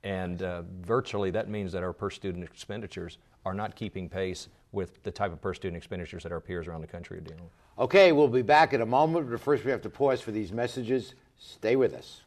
And 0.03 0.44
uh, 0.44 0.63
virtually 0.82 1.32
that 1.32 1.50
means 1.50 1.72
that 1.72 1.82
our 1.82 1.94
per 1.94 2.10
student 2.10 2.44
expenditures 2.44 3.18
are 3.46 3.53
not 3.53 3.75
keeping 3.75 4.10
pace 4.10 4.50
with 4.72 5.01
the 5.03 5.12
type 5.12 5.32
of 5.32 5.41
per 5.41 5.53
student 5.53 5.77
expenditures 5.77 6.24
that 6.24 6.32
our 6.32 6.41
peers 6.41 6.68
around 6.68 6.82
the 6.82 6.88
country 6.88 7.18
are 7.18 7.22
dealing 7.22 7.44
with. 7.44 7.53
Okay, 7.77 8.12
we'll 8.12 8.27
be 8.27 8.41
back 8.41 8.74
in 8.74 8.82
a 8.82 8.86
moment, 8.86 9.29
but 9.29 9.39
first 9.39 9.63
we 9.63 9.72
have 9.72 9.82
to 9.82 9.89
pause 9.89 10.22
for 10.22 10.32
these 10.32 10.51
messages. 10.51 11.15
Stay 11.39 11.75
with 11.75 11.94
us. 11.94 12.22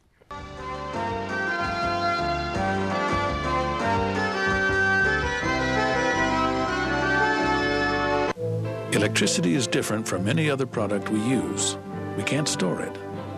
Electricity 8.91 9.53
is 9.53 9.67
different 9.67 10.07
from 10.07 10.27
any 10.27 10.49
other 10.49 10.65
product 10.65 11.09
we 11.09 11.21
use. 11.21 11.77
We 12.17 12.23
can't 12.23 12.47
store 12.47 12.81
it. 12.81 12.97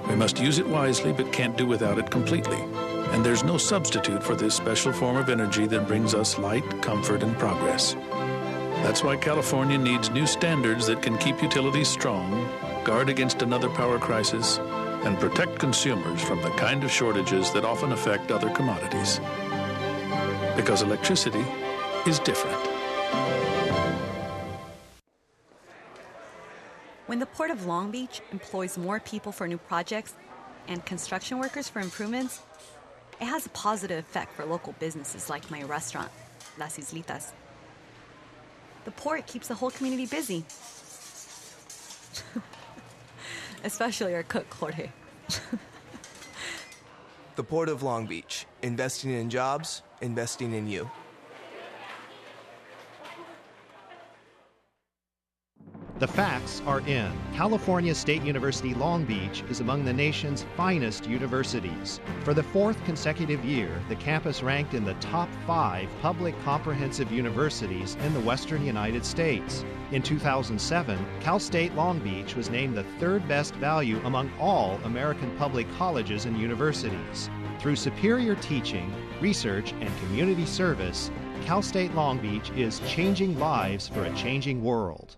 We 0.10 0.16
must 0.16 0.40
use 0.40 0.60
it 0.60 0.68
wisely, 0.68 1.14
but 1.14 1.32
can't 1.32 1.58
do 1.58 1.68
without 1.68 2.00
it 2.00 2.10
completely. 2.10 2.60
And 3.12 3.24
there's 3.24 3.44
no 3.44 3.58
substitute 3.58 4.24
for 4.24 4.34
this 4.34 4.56
special 4.56 4.94
form 4.94 5.18
of 5.18 5.30
energy 5.30 5.68
that 5.68 5.88
brings 5.88 6.16
us 6.16 6.40
light, 6.40 6.64
comfort, 6.82 7.22
and 7.22 7.38
progress. 7.38 7.96
That's 8.84 9.04
why 9.04 9.18
California 9.18 9.78
needs 9.78 10.10
new 10.10 10.26
standards 10.26 10.88
that 10.88 11.02
can 11.02 11.18
keep 11.18 11.42
utilities 11.44 11.90
strong, 11.90 12.50
guard 12.84 13.10
against 13.10 13.42
another 13.42 13.70
power 13.70 14.00
crisis, 14.00 14.58
and 15.04 15.20
protect 15.20 15.60
consumers 15.60 16.22
from 16.22 16.42
the 16.42 16.50
kind 16.52 16.84
of 16.84 16.92
shortages 16.92 17.52
that 17.52 17.66
often 17.66 17.92
affect 17.92 18.32
other 18.32 18.50
commodities. 18.50 19.20
Because 20.56 20.82
electricity 20.82 21.46
is 22.06 22.20
different. 22.20 22.58
When 27.08 27.20
the 27.20 27.26
Port 27.26 27.52
of 27.52 27.66
Long 27.66 27.92
Beach 27.92 28.22
employs 28.32 28.78
more 28.78 29.00
people 29.00 29.32
for 29.32 29.48
new 29.48 29.58
projects 29.58 30.14
and 30.68 30.86
construction 30.86 31.40
workers 31.40 31.68
for 31.68 31.80
improvements, 31.80 32.42
it 33.20 33.26
has 33.26 33.46
a 33.46 33.50
positive 33.50 34.00
effect 34.00 34.34
for 34.36 34.46
local 34.46 34.74
businesses 34.80 35.30
like 35.30 35.52
my 35.52 35.64
restaurant. 35.64 36.10
Las 36.58 36.78
Islitas. 36.78 37.32
The 38.86 38.92
port 38.92 39.28
keeps 39.28 39.48
the 39.48 39.56
whole 39.56 39.72
community 39.72 40.06
busy. 40.06 40.46
Especially 43.64 44.16
our 44.16 44.24
cook, 44.24 44.52
Jorge. 44.54 44.90
The 47.36 47.44
Port 47.44 47.70
of 47.70 47.82
Long 47.82 48.08
Beach, 48.08 48.46
investing 48.62 49.12
in 49.12 49.30
jobs, 49.30 49.84
investing 50.02 50.54
in 50.54 50.68
you. 50.68 50.90
The 56.02 56.08
facts 56.08 56.64
are 56.66 56.80
in. 56.88 57.12
California 57.36 57.94
State 57.94 58.24
University 58.24 58.74
Long 58.74 59.06
Beach 59.06 59.44
is 59.52 59.60
among 59.60 59.86
the 59.86 59.94
nation's 59.94 60.48
finest 60.58 61.06
universities. 61.06 62.02
For 62.24 62.34
the 62.34 62.42
fourth 62.42 62.84
consecutive 62.86 63.46
year, 63.46 63.80
the 63.88 63.98
campus 63.98 64.42
ranked 64.42 64.74
in 64.74 64.84
the 64.84 64.96
top 64.96 65.30
five 65.46 65.88
public 66.02 66.34
comprehensive 66.44 67.12
universities 67.12 67.98
in 68.04 68.16
the 68.16 68.20
western 68.22 68.66
United 68.66 69.06
States. 69.06 69.64
In 69.92 70.02
2007, 70.02 70.98
Cal 71.20 71.38
State 71.38 71.76
Long 71.76 72.00
Beach 72.00 72.36
was 72.36 72.50
named 72.50 72.76
the 72.76 72.90
third 73.00 73.28
best 73.28 73.54
value 73.58 74.02
among 74.04 74.32
all 74.40 74.80
American 74.86 75.30
public 75.38 75.72
colleges 75.78 76.26
and 76.26 76.36
universities. 76.36 77.30
Through 77.60 77.76
superior 77.76 78.34
teaching, 78.38 78.92
research, 79.22 79.74
and 79.74 80.00
community 80.00 80.48
service, 80.48 81.12
Cal 81.46 81.62
State 81.62 81.94
Long 81.94 82.18
Beach 82.18 82.50
is 82.56 82.82
changing 82.88 83.38
lives 83.38 83.88
for 83.88 84.06
a 84.06 84.16
changing 84.16 84.64
world. 84.64 85.18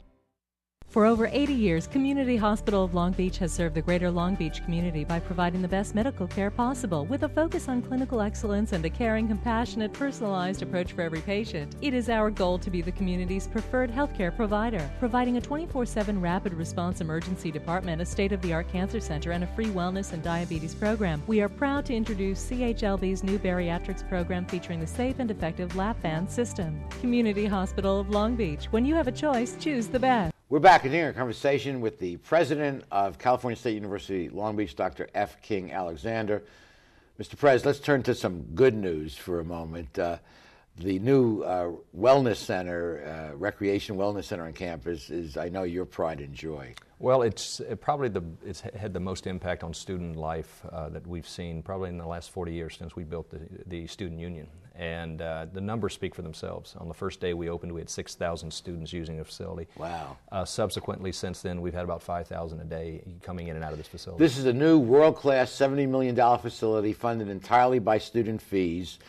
For 0.93 1.07
over 1.07 1.25
80 1.25 1.53
years, 1.53 1.87
Community 1.87 2.37
Hospital 2.37 2.83
of 2.83 2.93
Long 2.93 3.13
Beach 3.13 3.39
has 3.39 3.51
served 3.51 3.73
the 3.73 3.81
greater 3.81 4.11
Long 4.11 4.35
Beach 4.35 4.63
community 4.63 5.03
by 5.03 5.19
providing 5.19 5.63
the 5.63 5.67
best 5.67 5.95
medical 5.95 6.27
care 6.27 6.51
possible 6.51 7.07
with 7.07 7.23
a 7.23 7.29
focus 7.29 7.67
on 7.67 7.81
clinical 7.81 8.21
excellence 8.21 8.73
and 8.73 8.85
a 8.85 8.91
caring, 8.91 9.27
compassionate, 9.27 9.91
personalized 9.91 10.61
approach 10.61 10.93
for 10.93 11.01
every 11.01 11.21
patient. 11.21 11.75
It 11.81 11.95
is 11.95 12.09
our 12.09 12.29
goal 12.29 12.59
to 12.59 12.69
be 12.69 12.83
the 12.83 12.91
community's 12.91 13.47
preferred 13.47 13.89
healthcare 13.89 14.35
provider, 14.35 14.87
providing 14.99 15.37
a 15.37 15.41
24 15.41 15.87
7 15.87 16.21
rapid 16.21 16.53
response 16.53 17.01
emergency 17.01 17.49
department, 17.49 17.99
a 17.99 18.05
state 18.05 18.31
of 18.31 18.43
the 18.43 18.53
art 18.53 18.71
cancer 18.71 18.99
center, 18.99 19.31
and 19.31 19.43
a 19.43 19.55
free 19.55 19.71
wellness 19.71 20.13
and 20.13 20.21
diabetes 20.21 20.75
program. 20.75 21.23
We 21.25 21.41
are 21.41 21.49
proud 21.49 21.87
to 21.87 21.95
introduce 21.95 22.51
CHLB's 22.51 23.23
new 23.23 23.39
bariatrics 23.39 24.07
program 24.07 24.45
featuring 24.45 24.79
the 24.79 24.85
safe 24.85 25.17
and 25.17 25.31
effective 25.31 25.75
lap 25.75 25.99
band 26.03 26.29
system. 26.29 26.79
Community 27.01 27.47
Hospital 27.47 27.99
of 27.99 28.11
Long 28.11 28.35
Beach. 28.35 28.65
When 28.65 28.85
you 28.85 28.93
have 28.93 29.07
a 29.07 29.11
choice, 29.11 29.55
choose 29.59 29.87
the 29.87 29.97
best. 29.97 30.32
We're 30.53 30.59
back 30.59 30.81
continuing 30.83 31.07
our 31.07 31.13
conversation 31.13 31.81
with 31.81 31.97
the 31.97 32.17
president 32.17 32.83
of 32.91 33.17
California 33.17 33.57
State 33.57 33.73
University 33.73 34.29
Long 34.29 34.55
Beach, 34.55 34.75
Dr. 34.75 35.09
F. 35.15 35.41
King 35.41 35.71
Alexander. 35.71 36.43
Mr. 37.19 37.35
Prez, 37.35 37.65
let's 37.65 37.79
turn 37.79 38.03
to 38.03 38.13
some 38.13 38.43
good 38.53 38.75
news 38.75 39.17
for 39.17 39.39
a 39.39 39.43
moment. 39.43 39.97
Uh, 39.97 40.17
the 40.77 40.99
new 40.99 41.41
uh, 41.41 41.71
wellness 41.97 42.35
center, 42.35 43.31
uh, 43.33 43.35
recreation 43.35 43.97
wellness 43.97 44.25
center 44.25 44.45
on 44.45 44.53
campus, 44.53 45.09
is 45.09 45.37
I 45.37 45.49
know 45.49 45.63
your 45.63 45.85
pride 45.85 46.19
and 46.19 46.35
joy. 46.35 46.75
Well, 46.99 47.23
it's 47.23 47.59
uh, 47.59 47.73
probably 47.73 48.09
the 48.09 48.23
it's 48.45 48.61
had 48.61 48.93
the 48.93 48.99
most 48.99 49.25
impact 49.25 49.63
on 49.63 49.73
student 49.73 50.17
life 50.17 50.63
uh, 50.71 50.87
that 50.89 51.07
we've 51.07 51.27
seen 51.27 51.63
probably 51.63 51.89
in 51.89 51.97
the 51.97 52.05
last 52.05 52.29
40 52.29 52.53
years 52.53 52.77
since 52.77 52.95
we 52.95 53.03
built 53.05 53.31
the, 53.31 53.39
the 53.65 53.87
student 53.87 54.19
union, 54.19 54.47
and 54.75 55.21
uh, 55.21 55.45
the 55.51 55.61
numbers 55.61 55.93
speak 55.93 56.15
for 56.15 56.23
themselves. 56.23 56.75
On 56.79 56.87
the 56.87 56.93
first 56.93 57.19
day 57.19 57.33
we 57.33 57.49
opened, 57.49 57.71
we 57.71 57.81
had 57.81 57.89
6,000 57.89 58.51
students 58.51 58.91
using 58.91 59.17
the 59.17 59.23
facility. 59.23 59.67
Wow! 59.77 60.17
Uh, 60.31 60.45
subsequently, 60.45 61.11
since 61.11 61.41
then, 61.41 61.61
we've 61.61 61.73
had 61.73 61.83
about 61.83 62.01
5,000 62.01 62.59
a 62.59 62.63
day 62.63 63.03
coming 63.21 63.47
in 63.47 63.55
and 63.55 63.63
out 63.63 63.71
of 63.71 63.77
this 63.77 63.87
facility. 63.87 64.23
This 64.23 64.37
is 64.37 64.45
a 64.45 64.53
new 64.53 64.79
world-class, 64.79 65.51
70 65.51 65.85
million 65.85 66.15
dollar 66.15 66.39
facility 66.39 66.93
funded 66.93 67.29
entirely 67.29 67.79
by 67.79 67.97
student 67.99 68.41
fees. 68.41 68.99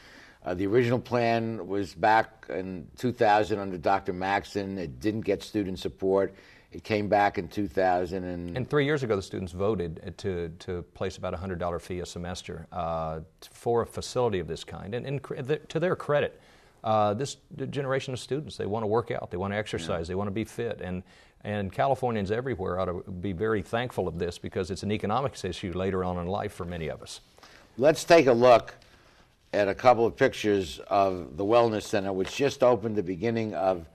Uh, 0.44 0.52
the 0.52 0.66
original 0.66 0.98
plan 0.98 1.66
was 1.66 1.94
back 1.94 2.46
in 2.50 2.86
2000 2.98 3.58
under 3.58 3.78
Dr. 3.78 4.12
Maxson. 4.12 4.76
It 4.76 5.00
didn't 5.00 5.22
get 5.22 5.42
student 5.42 5.78
support. 5.78 6.34
It 6.74 6.82
came 6.82 7.08
back 7.08 7.38
in 7.38 7.46
2000 7.46 8.24
and, 8.24 8.56
And 8.56 8.68
three 8.68 8.84
years 8.84 9.04
ago, 9.04 9.14
the 9.14 9.22
students 9.22 9.52
voted 9.52 10.12
to, 10.18 10.48
to 10.58 10.82
place 10.94 11.18
about 11.18 11.32
a 11.32 11.36
$100 11.36 11.80
fee 11.80 12.00
a 12.00 12.06
semester 12.06 12.66
uh, 12.72 13.20
for 13.52 13.82
a 13.82 13.86
facility 13.86 14.40
of 14.40 14.48
this 14.48 14.64
kind. 14.64 14.92
And, 14.92 15.06
and 15.06 15.58
to 15.68 15.78
their 15.78 15.94
credit, 15.94 16.40
uh, 16.82 17.14
this 17.14 17.36
generation 17.70 18.12
of 18.12 18.18
students, 18.18 18.56
they 18.56 18.66
want 18.66 18.82
to 18.82 18.88
work 18.88 19.12
out, 19.12 19.30
they 19.30 19.36
want 19.36 19.52
to 19.52 19.56
exercise, 19.56 20.08
they 20.08 20.16
want 20.16 20.26
to 20.26 20.32
be 20.32 20.42
fit. 20.42 20.80
And, 20.80 21.04
and 21.44 21.72
Californians 21.72 22.32
everywhere 22.32 22.80
ought 22.80 22.86
to 22.86 23.08
be 23.12 23.32
very 23.32 23.62
thankful 23.62 24.08
of 24.08 24.18
this 24.18 24.36
because 24.36 24.72
it's 24.72 24.82
an 24.82 24.90
economics 24.90 25.44
issue 25.44 25.72
later 25.74 26.02
on 26.02 26.18
in 26.18 26.26
life 26.26 26.52
for 26.52 26.64
many 26.64 26.88
of 26.88 27.02
us. 27.02 27.20
Let's 27.78 28.02
take 28.02 28.26
a 28.26 28.32
look 28.32 28.74
at 29.52 29.68
a 29.68 29.74
couple 29.74 30.04
of 30.04 30.16
pictures 30.16 30.80
of 30.88 31.36
the 31.36 31.44
Wellness 31.44 31.84
Center, 31.84 32.12
which 32.12 32.34
just 32.34 32.64
opened 32.64 32.96
the 32.96 33.02
beginning 33.02 33.54
of 33.54 33.86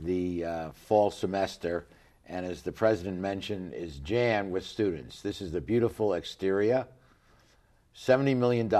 the 0.00 0.44
uh, 0.44 0.70
fall 0.72 1.12
semester, 1.12 1.86
and 2.28 2.44
as 2.44 2.62
the 2.62 2.72
president 2.72 3.20
mentioned, 3.20 3.74
is 3.74 3.98
jammed 3.98 4.50
with 4.50 4.64
students. 4.66 5.22
This 5.22 5.40
is 5.40 5.52
the 5.52 5.60
beautiful 5.60 6.14
exterior, 6.14 6.86
$70 7.96 8.36
million. 8.36 8.72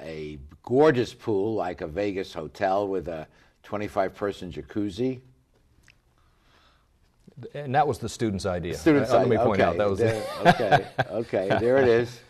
A 0.00 0.38
gorgeous 0.62 1.12
pool 1.12 1.54
like 1.54 1.80
a 1.80 1.86
Vegas 1.86 2.32
hotel 2.32 2.88
with 2.88 3.08
a 3.08 3.26
25 3.64 4.14
person 4.14 4.50
jacuzzi. 4.50 5.20
And 7.54 7.74
that 7.74 7.86
was 7.86 7.98
the 7.98 8.08
students' 8.08 8.46
idea. 8.46 8.74
Students' 8.74 9.10
Uh, 9.10 9.18
Let 9.18 9.28
me 9.28 9.36
point 9.36 9.60
okay, 9.60 9.62
out 9.62 9.76
that 9.76 9.88
was 9.88 9.98
there, 9.98 10.24
okay, 10.46 10.86
okay, 11.10 11.48
there 11.60 11.76
it 11.78 11.88
is. 11.88 12.20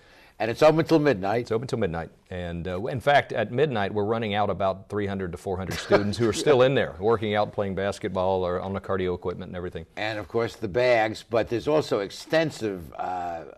And 0.40 0.52
it's 0.52 0.62
open 0.62 0.84
till 0.84 1.00
midnight. 1.00 1.40
It's 1.42 1.50
open 1.50 1.66
till 1.66 1.80
midnight, 1.80 2.10
and 2.30 2.68
uh, 2.68 2.84
in 2.84 3.00
fact, 3.00 3.32
at 3.32 3.50
midnight 3.50 3.92
we're 3.92 4.04
running 4.04 4.34
out 4.34 4.50
about 4.50 4.88
300 4.88 5.32
to 5.32 5.38
400 5.38 5.76
students 5.76 6.16
who 6.16 6.28
are 6.28 6.32
still 6.32 6.62
in 6.62 6.74
there, 6.76 6.94
working 7.00 7.34
out, 7.34 7.52
playing 7.52 7.74
basketball, 7.74 8.46
or 8.46 8.60
on 8.60 8.72
the 8.72 8.80
cardio 8.80 9.16
equipment 9.16 9.48
and 9.48 9.56
everything. 9.56 9.84
and 9.96 10.16
of 10.16 10.28
course 10.28 10.54
the 10.54 10.68
bags, 10.68 11.24
but 11.28 11.48
there's 11.48 11.66
also 11.66 11.98
extensive 12.00 12.92
uh, 12.94 12.96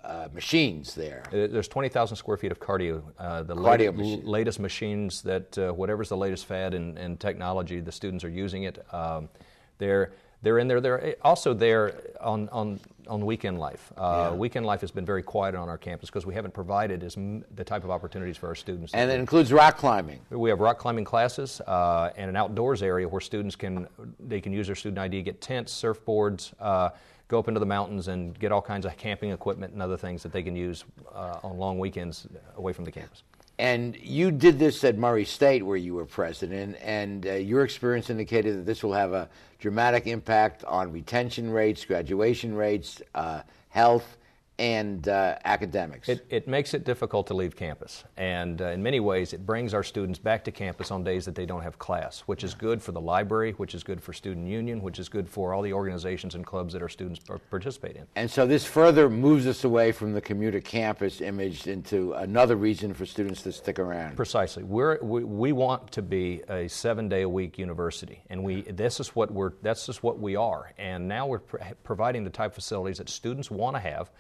uh, 0.05 0.29
machines 0.33 0.95
there. 0.95 1.23
Uh, 1.27 1.49
There's 1.53 1.69
20,000 1.69 2.17
square 2.17 2.39
feet 2.39 2.51
of 2.51 2.59
cardio. 2.61 3.03
Uh, 3.19 3.43
the 3.43 3.55
Cardio 3.55 3.95
machine. 3.95 4.25
latest 4.25 4.59
machines 4.59 5.21
that 5.23 5.59
uh, 5.59 5.73
whatever's 5.73 6.09
the 6.09 6.17
latest 6.17 6.47
fad 6.47 6.73
in, 6.73 6.97
in 6.97 7.19
technology, 7.19 7.81
the 7.81 7.93
students 7.93 8.25
are 8.25 8.31
using 8.31 8.63
it. 8.63 8.83
Um, 8.95 9.29
they're 9.77 10.13
they're 10.43 10.59
in 10.59 10.69
there. 10.69 10.81
They're 10.81 11.17
also 11.23 11.55
there 11.55 11.95
on 12.21 12.49
on 12.51 12.81
on 13.09 13.27
weekend 13.27 13.59
life. 13.59 13.93
Uh, 13.97 14.31
Yeah. 14.31 14.37
Weekend 14.37 14.65
life 14.67 14.81
has 14.83 14.91
been 14.93 15.05
very 15.05 15.23
quiet 15.23 15.55
on 15.55 15.69
our 15.69 15.79
campus 15.79 16.09
because 16.11 16.25
we 16.27 16.35
haven't 16.35 16.55
provided 16.55 17.03
as 17.03 17.17
m- 17.17 17.45
the 17.57 17.65
type 17.65 17.83
of 17.83 17.91
opportunities 17.91 18.37
for 18.37 18.47
our 18.47 18.55
students. 18.55 18.95
And 18.95 19.11
it 19.11 19.19
includes 19.19 19.53
rock 19.53 19.79
climbing. 19.79 20.21
we 20.31 20.49
have 20.51 20.61
rock 20.61 20.79
climbing 20.79 21.05
classes 21.05 21.61
uh, 21.67 22.11
and 22.17 22.29
an 22.31 22.37
outdoors 22.37 22.83
area 22.83 23.09
where 23.09 23.21
students 23.21 23.57
can 23.57 23.89
they 24.21 24.41
can 24.41 24.53
use 24.53 24.67
their 24.67 24.77
student 24.77 24.99
ID, 24.99 25.23
get 25.23 25.41
tents, 25.41 25.73
surfboards, 25.73 26.53
uh, 26.61 26.91
go 27.29 27.39
up 27.39 27.49
into 27.49 27.61
the 27.61 27.67
mountains, 27.67 28.09
and 28.09 28.39
get 28.39 28.53
all 28.53 28.63
kinds 28.63 28.87
of 28.87 28.97
camping 28.97 29.31
equipment 29.33 29.73
and 29.73 29.83
other 29.83 29.97
things 29.97 30.23
that 30.23 30.33
they 30.33 30.43
can 30.43 30.55
use 30.57 30.85
uh, 31.15 31.39
on 31.43 31.59
long 31.59 31.79
weekends 31.79 32.27
away 32.57 32.73
from 32.73 32.85
the 32.85 32.93
campus. 32.93 33.23
And 33.61 33.95
you 34.03 34.31
did 34.31 34.59
this 34.59 34.83
at 34.85 34.97
Murray 34.97 35.27
State, 35.27 35.67
where 35.67 35.77
you 35.77 35.93
were 35.93 36.07
president, 36.07 36.79
and 36.81 37.27
uh, 37.27 37.33
your 37.33 37.63
experience 37.63 38.09
indicated 38.09 38.57
that 38.57 38.65
this 38.65 38.83
will 38.83 38.95
have 38.95 39.13
a 39.13 39.29
dramatic 39.59 40.07
impact 40.07 40.65
on 40.65 40.91
retention 40.91 41.51
rates, 41.51 41.85
graduation 41.85 42.55
rates, 42.55 43.03
uh, 43.15 43.43
health, 43.69 44.17
and 44.61 45.09
uh, 45.09 45.39
academics. 45.45 46.09
It, 46.09 46.27
it 46.29 46.47
makes 46.47 46.75
it 46.75 46.85
difficult 46.85 47.27
to 47.29 47.35
leave 47.35 47.57
campus, 47.57 48.05
and 48.19 48.61
uh, 48.61 48.67
in 48.67 48.83
many 48.83 49.01
ways, 49.01 49.33
it 49.33 49.47
brings 49.47 49.73
our 49.73 49.83
students 49.83 50.19
back 50.19 50.45
to 50.45 50.53
campus 50.53 50.91
on 50.91 51.03
days 51.03 51.25
that 51.25 51.35
they 51.35 51.47
don't 51.47 51.63
have 51.63 51.79
class, 51.79 52.21
which 52.27 52.45
is 52.45 52.55
good 52.55 52.83
for 52.83 52.93
the 52.93 53.01
library, 53.01 53.53
which 53.53 53.75
is 53.75 53.83
good 53.83 54.03
for 54.03 54.13
student 54.13 54.47
union, 54.47 54.83
which 54.83 54.99
is 54.99 55.09
good 55.09 55.27
for 55.27 55.55
all 55.55 55.63
the 55.63 55.73
organizations 55.73 56.35
and 56.35 56.45
clubs 56.45 56.75
that 56.75 56.83
our 56.83 56.91
students 56.91 57.21
participate 57.49 57.97
in. 57.97 58.07
and 58.17 58.31
so 58.31 58.47
this 58.47 58.67
further 58.67 59.09
moves 59.09 59.47
us 59.47 59.65
away 59.65 59.93
from 59.93 60.13
the 60.13 60.21
commuter 60.21 60.61
campus 60.61 61.23
image 61.23 61.67
into 61.67 62.13
another 62.13 62.57
reason 62.57 62.93
for 62.93 63.07
students 63.07 63.41
to 63.41 63.53
stick 63.53 63.79
around. 63.79 64.15
Precisely. 64.15 64.63
We're, 64.63 64.99
we, 65.03 65.25
we 65.25 65.53
want 65.53 65.91
to 65.93 66.03
be 66.03 66.43
a 66.51 66.69
seven 66.69 67.09
day 67.09 67.23
a 67.23 67.29
week 67.29 67.59
university, 67.59 68.23
and 68.29 68.45
we, 68.45 68.63
this 68.63 69.01
is 69.01 69.09
what 69.17 69.31
we're, 69.31 69.53
that's 69.63 69.87
just 69.87 70.03
what 70.03 70.19
we 70.19 70.37
are. 70.37 70.73
And 70.77 71.09
now 71.09 71.27
we're 71.27 71.39
pr- 71.39 71.57
providing 71.83 72.25
the 72.25 72.31
type 72.31 72.51
of 72.51 72.55
facilities 72.57 72.99
that 72.99 73.09
students 73.09 73.51
want 73.51 73.75
to 73.77 73.81
have. 73.81 74.11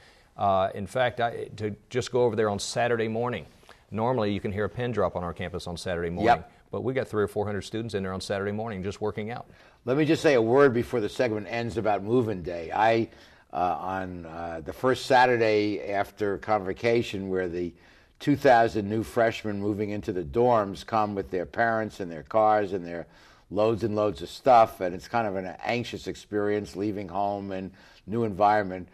Uh, 0.40 0.70
in 0.74 0.86
fact, 0.86 1.20
I, 1.20 1.48
to 1.56 1.76
just 1.90 2.10
go 2.10 2.22
over 2.22 2.34
there 2.34 2.48
on 2.48 2.58
Saturday 2.58 3.08
morning, 3.08 3.44
normally 3.90 4.32
you 4.32 4.40
can 4.40 4.52
hear 4.52 4.64
a 4.64 4.68
pin 4.70 4.90
drop 4.90 5.14
on 5.14 5.22
our 5.22 5.34
campus 5.34 5.66
on 5.66 5.76
Saturday 5.76 6.08
morning, 6.08 6.36
Yep. 6.36 6.52
but 6.70 6.80
we 6.82 6.94
got 6.94 7.06
three 7.06 7.22
or 7.22 7.28
four 7.28 7.44
hundred 7.44 7.60
students 7.60 7.92
in 7.92 8.02
there 8.02 8.14
on 8.14 8.22
Saturday 8.22 8.50
morning 8.52 8.82
just 8.82 9.02
working 9.02 9.30
out. 9.30 9.46
Let 9.84 9.98
me 9.98 10.06
just 10.06 10.22
say 10.22 10.34
a 10.34 10.42
word 10.42 10.72
before 10.72 11.00
the 11.00 11.10
segment 11.10 11.46
ends 11.50 11.76
about 11.76 12.02
moving 12.02 12.42
day. 12.42 12.70
I, 12.74 13.10
uh, 13.52 13.56
on 13.56 14.24
uh, 14.24 14.62
the 14.64 14.72
first 14.72 15.04
Saturday 15.04 15.82
after 15.92 16.38
convocation, 16.38 17.28
where 17.28 17.48
the 17.48 17.74
2,000 18.20 18.88
new 18.88 19.02
freshmen 19.02 19.60
moving 19.60 19.90
into 19.90 20.12
the 20.12 20.22
dorms 20.22 20.86
come 20.86 21.14
with 21.14 21.30
their 21.30 21.46
parents 21.46 22.00
and 22.00 22.10
their 22.10 22.22
cars 22.22 22.72
and 22.72 22.86
their 22.86 23.06
loads 23.50 23.82
and 23.84 23.94
loads 23.94 24.22
of 24.22 24.30
stuff, 24.30 24.80
and 24.80 24.94
it's 24.94 25.08
kind 25.08 25.26
of 25.26 25.36
an 25.36 25.54
anxious 25.64 26.06
experience 26.06 26.76
leaving 26.76 27.08
home 27.08 27.50
and 27.50 27.72
new 28.06 28.24
environment. 28.24 28.88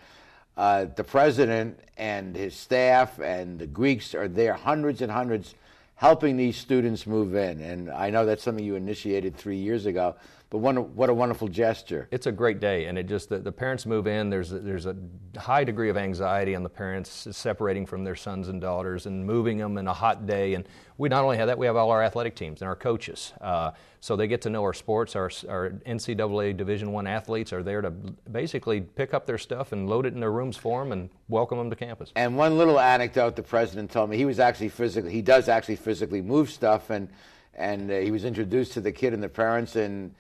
Uh, 0.57 0.87
the 0.97 1.05
president 1.05 1.79
and 1.99 2.35
his 2.35 2.55
staff 2.55 3.19
and 3.19 3.59
the 3.59 3.67
Greeks 3.67 4.15
are 4.15 4.29
there, 4.29 4.55
hundreds 4.55 5.03
and 5.03 5.13
hundreds, 5.13 5.55
helping 5.97 6.37
these 6.37 6.57
students 6.57 7.07
move 7.07 7.35
in. 7.35 7.61
And 7.61 7.91
I 7.91 8.11
know 8.11 8.25
that's 8.25 8.43
something 8.43 8.65
you 8.65 8.75
initiated 8.75 9.37
three 9.37 9.59
years 9.59 9.87
ago. 9.87 10.15
But 10.49 10.59
what 10.59 10.77
a, 10.77 10.81
what 10.81 11.11
a 11.11 11.15
wonderful 11.15 11.49
gesture. 11.49 12.07
It's 12.13 12.27
a 12.27 12.33
great 12.33 12.61
day, 12.61 12.85
and 12.85 12.97
it 12.97 13.09
just 13.09 13.29
the, 13.29 13.39
the 13.39 13.51
parents 13.51 13.85
move 13.85 14.07
in. 14.07 14.31
There's 14.31 14.53
a, 14.53 14.61
there's 14.61 14.87
a 14.87 14.95
high 15.37 15.65
degree 15.65 15.91
of 15.91 15.97
anxiety 15.97 16.55
on 16.55 16.63
the 16.63 16.69
parents 16.69 17.27
separating 17.33 17.85
from 17.85 18.05
their 18.05 18.15
sons 18.15 18.47
and 18.47 18.61
daughters 18.61 19.07
and 19.07 19.27
moving 19.27 19.59
them 19.59 19.77
in 19.77 19.89
a 19.89 19.93
hot 19.93 20.25
day. 20.25 20.55
And 20.55 20.69
we 20.99 21.09
not 21.09 21.25
only 21.25 21.37
have 21.37 21.49
that, 21.49 21.59
we 21.59 21.67
have 21.67 21.75
all 21.75 21.91
our 21.91 22.01
athletic 22.01 22.37
teams 22.37 22.61
and 22.61 22.69
our 22.69 22.77
coaches, 22.77 23.33
uh, 23.41 23.73
so 24.01 24.15
they 24.15 24.29
get 24.29 24.41
to 24.43 24.51
know 24.51 24.63
our 24.63 24.73
sports. 24.73 25.17
Our, 25.17 25.33
our 25.49 25.71
NCAA 25.85 26.57
Division 26.57 26.93
One 26.93 27.09
athletes 27.09 27.53
are 27.53 27.65
there 27.65 27.83
to 27.83 27.91
basically 27.91 28.81
pick 28.81 29.15
up 29.15 29.27
their 29.27 29.39
stuff 29.39 29.73
and 29.73 29.89
load 29.89 30.07
it 30.07 30.15
in 30.15 30.21
their 30.21 30.31
rooms 30.31 30.57
for 30.57 30.81
them 30.81 30.93
and 30.93 31.11
welcome 31.29 31.59
them 31.59 31.71
to 31.71 31.77
campus. 31.77 32.13
And 32.15 32.37
one 32.37 32.57
little 32.57 32.79
anecdote 32.79 33.35
the 33.35 33.43
president 33.43 33.91
told 33.91 34.11
me 34.11 34.17
he 34.17 34.25
was 34.25 34.39
actually 34.39 34.69
physically 34.69 35.11
he 35.11 35.23
does 35.23 35.49
actually 35.49 35.77
physically 35.77 36.23
move 36.23 36.51
stuff 36.51 36.91
and 36.91 37.09
and 37.55 37.91
uh, 37.91 37.99
he 37.99 38.11
was 38.13 38.25
introduced 38.25 38.75
to 38.75 38.81
the 38.81 38.93
kid 38.93 39.13
and 39.13 39.23
the 39.23 39.29
parents 39.29 39.75
and 39.75 40.15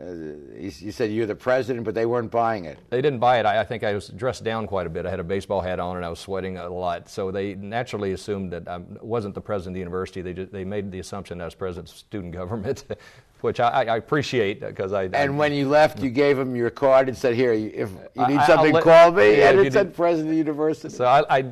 Uh, 0.00 0.36
he, 0.56 0.70
he, 0.70 0.90
said 0.92 1.10
you're 1.10 1.26
the 1.26 1.34
president, 1.34 1.84
but 1.84 1.92
they 1.92 2.06
weren't 2.06 2.30
buying 2.30 2.66
it. 2.66 2.78
They 2.88 3.00
didn't 3.00 3.18
buy 3.18 3.40
it. 3.40 3.46
I, 3.46 3.60
I, 3.60 3.64
think 3.64 3.82
I 3.82 3.94
was 3.94 4.08
dressed 4.08 4.44
down 4.44 4.68
quite 4.68 4.86
a 4.86 4.90
bit. 4.90 5.06
I 5.06 5.10
had 5.10 5.18
a 5.18 5.24
baseball 5.24 5.60
hat 5.60 5.80
on 5.80 5.96
and 5.96 6.04
I 6.04 6.08
was 6.08 6.20
sweating 6.20 6.56
a 6.56 6.68
lot. 6.68 7.08
So 7.08 7.32
they 7.32 7.54
naturally 7.54 8.12
assumed 8.12 8.52
that 8.52 8.68
I 8.68 8.78
wasn't 9.00 9.34
the 9.34 9.40
president 9.40 9.72
of 9.72 9.74
the 9.74 9.80
university. 9.80 10.22
They 10.22 10.34
just, 10.34 10.52
they 10.52 10.64
made 10.64 10.92
the 10.92 11.00
assumption 11.00 11.40
I 11.40 11.46
was 11.46 11.54
president 11.56 11.90
of 11.90 11.96
student 11.96 12.32
government, 12.32 12.84
which 13.40 13.58
I, 13.58 13.84
I 13.84 13.96
appreciate 13.96 14.60
because 14.60 14.92
I. 14.92 15.04
And 15.12 15.36
when 15.36 15.52
you 15.52 15.68
left, 15.68 15.98
you 16.00 16.10
gave 16.10 16.36
them 16.36 16.54
your 16.54 16.70
card 16.70 17.08
and 17.08 17.16
said, 17.16 17.34
"Here, 17.34 17.52
if 17.52 17.90
you 18.14 18.26
need 18.28 18.40
something, 18.42 18.72
let, 18.72 18.84
call 18.84 19.10
me." 19.10 19.38
Yeah, 19.38 19.50
and 19.50 19.60
it 19.60 19.72
said 19.72 19.94
president 19.94 20.28
of 20.28 20.32
the 20.32 20.38
university. 20.38 20.94
So 20.94 21.06
I, 21.06 21.38
I, 21.38 21.42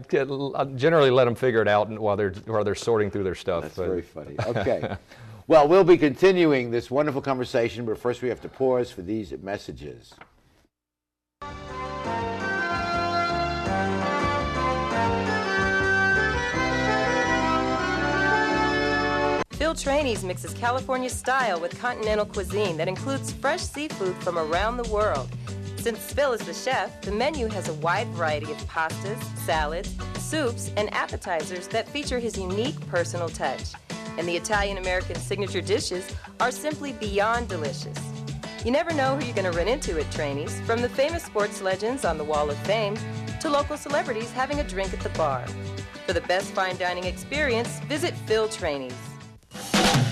generally 0.77 1.11
let 1.11 1.25
them 1.25 1.35
figure 1.35 1.63
it 1.63 1.69
out 1.69 1.89
while 1.99 2.17
they're 2.17 2.33
while 2.47 2.63
they're 2.63 2.75
sorting 2.77 3.11
through 3.11 3.25
their 3.25 3.35
stuff. 3.35 3.63
That's 3.63 3.77
but. 3.77 3.87
very 3.87 4.03
funny. 4.03 4.37
Okay. 4.47 4.97
Well, 5.49 5.69
we'll 5.69 5.85
be 5.85 5.97
continuing 5.97 6.73
this 6.73 6.91
wonderful 6.91 7.23
conversation, 7.23 7.85
but 7.87 7.97
first 7.99 8.21
we 8.21 8.29
have 8.31 8.41
to 8.41 8.49
pause 8.49 8.91
for 8.91 9.03
these 9.03 9.33
messages. 9.43 10.13
Phil 19.53 19.75
Trani's 19.75 20.25
mixes 20.25 20.53
California 20.55 21.09
style 21.09 21.61
with 21.61 21.79
continental 21.79 22.27
cuisine 22.27 22.77
that 22.77 22.89
includes 22.89 23.31
fresh 23.31 23.63
seafood 23.63 24.17
from 24.17 24.39
around 24.39 24.79
the 24.79 24.91
world. 24.91 25.29
Since 25.77 26.13
Phil 26.13 26.33
is 26.33 26.41
the 26.41 26.55
chef, 26.55 27.01
the 27.03 27.13
menu 27.13 27.47
has 27.47 27.69
a 27.69 27.75
wide 27.75 28.09
variety 28.09 28.51
of 28.51 28.59
pastas, 28.67 29.23
salads, 29.39 29.95
soups, 30.19 30.73
and 30.77 30.93
appetizers 30.93 31.69
that 31.69 31.89
feature 31.89 32.19
his 32.19 32.37
unique 32.37 32.81
personal 32.89 33.29
touch 33.29 33.75
and 34.19 34.27
the 34.27 34.37
Italian 34.37 34.79
American 34.79 35.17
signature 35.17 35.61
dishes 35.61 36.07
are 36.41 36.51
simply 36.51 36.93
beyond 36.93 37.49
delicious. 37.49 37.99
You 38.65 38.73
never 38.73 38.93
know 38.93 39.17
who 39.17 39.25
you're 39.25 39.35
going 39.35 39.51
to 39.51 39.57
run 39.57 39.69
into 39.69 39.99
at 40.01 40.07
Trani's, 40.07 40.61
from 40.63 40.83
the 40.83 40.89
famous 40.89 41.23
sports 41.23 41.63
legends 41.63 42.05
on 42.05 42.19
the 42.19 42.25
Wall 42.25 42.51
of 42.51 42.57
Fame 42.67 42.97
to 43.41 43.49
local 43.49 43.77
celebrities 43.77 44.33
having 44.33 44.61
a 44.61 44.65
drink 44.65 44.93
at 44.93 45.01
the 45.01 45.09
bar. 45.11 45.47
For 46.07 46.13
the 46.13 46.21
best 46.23 46.53
fine 46.53 46.77
dining 46.77 47.05
experience, 47.05 47.81
visit 47.81 48.15
Phil 48.27 48.49
Trani's. 48.49 49.16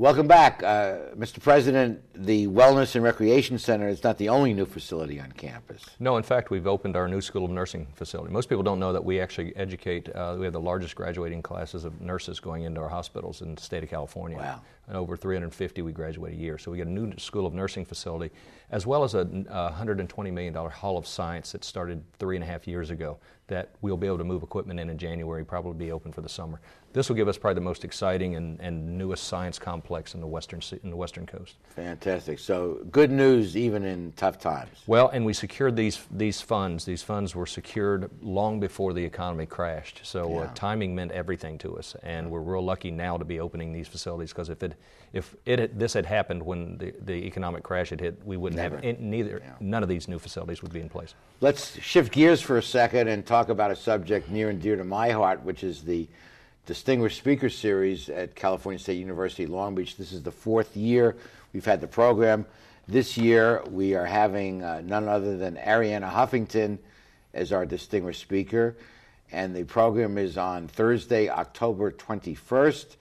Welcome 0.00 0.26
back, 0.26 0.62
uh, 0.62 1.12
Mr. 1.14 1.42
President. 1.42 2.00
The 2.14 2.46
Wellness 2.46 2.94
and 2.94 3.04
Recreation 3.04 3.58
Center 3.58 3.86
is 3.86 4.02
not 4.02 4.16
the 4.16 4.30
only 4.30 4.54
new 4.54 4.64
facility 4.64 5.20
on 5.20 5.30
campus. 5.32 5.84
No, 5.98 6.16
in 6.16 6.22
fact, 6.22 6.48
we've 6.48 6.66
opened 6.66 6.96
our 6.96 7.06
new 7.06 7.20
School 7.20 7.44
of 7.44 7.50
Nursing 7.50 7.86
facility. 7.96 8.32
Most 8.32 8.48
people 8.48 8.62
don't 8.62 8.80
know 8.80 8.94
that 8.94 9.04
we 9.04 9.20
actually 9.20 9.54
educate, 9.56 10.08
uh, 10.16 10.36
we 10.38 10.46
have 10.46 10.54
the 10.54 10.60
largest 10.60 10.96
graduating 10.96 11.42
classes 11.42 11.84
of 11.84 12.00
nurses 12.00 12.40
going 12.40 12.62
into 12.62 12.80
our 12.80 12.88
hospitals 12.88 13.42
in 13.42 13.54
the 13.54 13.60
state 13.60 13.82
of 13.82 13.90
California. 13.90 14.38
Wow. 14.38 14.62
And 14.88 14.96
over 14.96 15.18
350 15.18 15.82
we 15.82 15.92
graduate 15.92 16.32
a 16.32 16.36
year. 16.36 16.56
So 16.56 16.70
we 16.70 16.78
got 16.78 16.86
a 16.86 16.90
new 16.90 17.12
School 17.18 17.44
of 17.44 17.52
Nursing 17.52 17.84
facility, 17.84 18.34
as 18.70 18.86
well 18.86 19.04
as 19.04 19.12
a, 19.12 19.20
a 19.20 19.70
$120 19.78 20.32
million 20.32 20.54
Hall 20.54 20.96
of 20.96 21.06
Science 21.06 21.52
that 21.52 21.62
started 21.62 22.02
three 22.18 22.36
and 22.36 22.42
a 22.42 22.46
half 22.46 22.66
years 22.66 22.88
ago 22.88 23.18
that 23.48 23.68
we'll 23.82 23.96
be 23.96 24.06
able 24.06 24.16
to 24.16 24.24
move 24.24 24.42
equipment 24.42 24.80
in 24.80 24.88
in 24.88 24.96
January, 24.96 25.44
probably 25.44 25.74
be 25.74 25.92
open 25.92 26.10
for 26.10 26.22
the 26.22 26.28
summer. 26.28 26.60
This 26.92 27.08
will 27.08 27.16
give 27.16 27.28
us 27.28 27.38
probably 27.38 27.54
the 27.54 27.60
most 27.60 27.84
exciting 27.84 28.34
and, 28.34 28.60
and 28.60 28.98
newest 28.98 29.24
science 29.24 29.58
complex 29.58 30.14
in 30.14 30.20
the 30.20 30.26
western 30.26 30.60
in 30.82 30.90
the 30.90 30.96
western 30.96 31.24
coast. 31.24 31.56
Fantastic. 31.76 32.38
So 32.40 32.84
good 32.90 33.12
news 33.12 33.56
even 33.56 33.84
in 33.84 34.12
tough 34.16 34.40
times. 34.40 34.82
Well, 34.88 35.08
and 35.08 35.24
we 35.24 35.32
secured 35.32 35.76
these 35.76 36.00
these 36.10 36.40
funds. 36.40 36.84
These 36.84 37.02
funds 37.02 37.34
were 37.34 37.46
secured 37.46 38.10
long 38.20 38.58
before 38.58 38.92
the 38.92 39.04
economy 39.04 39.46
crashed. 39.46 40.00
So 40.02 40.24
uh, 40.24 40.28
yeah. 40.28 40.40
uh, 40.46 40.54
timing 40.54 40.94
meant 40.94 41.12
everything 41.12 41.58
to 41.58 41.78
us, 41.78 41.94
and 42.02 42.28
we're 42.28 42.40
real 42.40 42.64
lucky 42.64 42.90
now 42.90 43.16
to 43.16 43.24
be 43.24 43.38
opening 43.38 43.72
these 43.72 43.86
facilities 43.86 44.30
because 44.30 44.48
if 44.48 44.62
it 44.62 44.74
if 45.12 45.36
it 45.46 45.58
had, 45.60 45.78
this 45.78 45.92
had 45.92 46.06
happened 46.06 46.42
when 46.42 46.76
the, 46.78 46.92
the 47.02 47.14
economic 47.14 47.62
crash 47.62 47.90
had 47.90 48.00
hit, 48.00 48.18
we 48.24 48.36
wouldn't 48.36 48.60
Never. 48.60 48.80
have 48.80 49.00
neither. 49.00 49.40
Yeah. 49.44 49.54
None 49.60 49.82
of 49.82 49.88
these 49.88 50.08
new 50.08 50.18
facilities 50.18 50.62
would 50.62 50.72
be 50.72 50.80
in 50.80 50.88
place. 50.88 51.14
Let's 51.40 51.80
shift 51.80 52.12
gears 52.12 52.40
for 52.40 52.58
a 52.58 52.62
second 52.62 53.08
and 53.08 53.24
talk 53.24 53.48
about 53.48 53.70
a 53.70 53.76
subject 53.76 54.28
near 54.28 54.50
and 54.50 54.60
dear 54.60 54.76
to 54.76 54.84
my 54.84 55.10
heart, 55.10 55.42
which 55.42 55.64
is 55.64 55.82
the 55.82 56.08
Distinguished 56.70 57.18
Speaker 57.18 57.50
Series 57.50 58.08
at 58.08 58.36
California 58.36 58.78
State 58.78 58.98
University 58.98 59.44
Long 59.44 59.74
Beach. 59.74 59.96
This 59.96 60.12
is 60.12 60.22
the 60.22 60.30
fourth 60.30 60.76
year 60.76 61.16
we've 61.52 61.64
had 61.64 61.80
the 61.80 61.88
program. 61.88 62.46
This 62.86 63.18
year 63.18 63.64
we 63.68 63.96
are 63.96 64.06
having 64.06 64.62
uh, 64.62 64.80
none 64.84 65.08
other 65.08 65.36
than 65.36 65.56
Arianna 65.56 66.08
Huffington 66.08 66.78
as 67.34 67.50
our 67.52 67.66
distinguished 67.66 68.20
speaker, 68.20 68.76
and 69.32 69.52
the 69.52 69.64
program 69.64 70.16
is 70.16 70.38
on 70.38 70.68
Thursday, 70.68 71.28
October 71.28 71.90
21st 71.90 72.94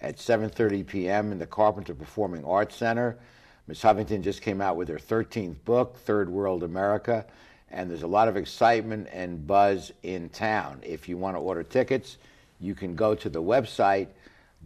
at 0.00 0.16
7:30 0.16 0.86
p.m. 0.86 1.30
in 1.30 1.38
the 1.38 1.46
Carpenter 1.46 1.94
Performing 1.94 2.42
Arts 2.46 2.74
Center. 2.74 3.18
Ms. 3.66 3.82
Huffington 3.82 4.22
just 4.22 4.40
came 4.40 4.62
out 4.62 4.76
with 4.76 4.88
her 4.88 4.96
13th 4.96 5.62
book, 5.66 5.98
Third 5.98 6.30
World 6.30 6.62
America, 6.62 7.26
and 7.70 7.90
there's 7.90 8.02
a 8.02 8.06
lot 8.06 8.28
of 8.28 8.38
excitement 8.38 9.08
and 9.12 9.46
buzz 9.46 9.92
in 10.02 10.30
town. 10.30 10.80
If 10.82 11.06
you 11.06 11.18
want 11.18 11.36
to 11.36 11.40
order 11.40 11.62
tickets, 11.62 12.16
you 12.60 12.74
can 12.74 12.94
go 12.94 13.14
to 13.14 13.28
the 13.28 13.42
website 13.42 14.08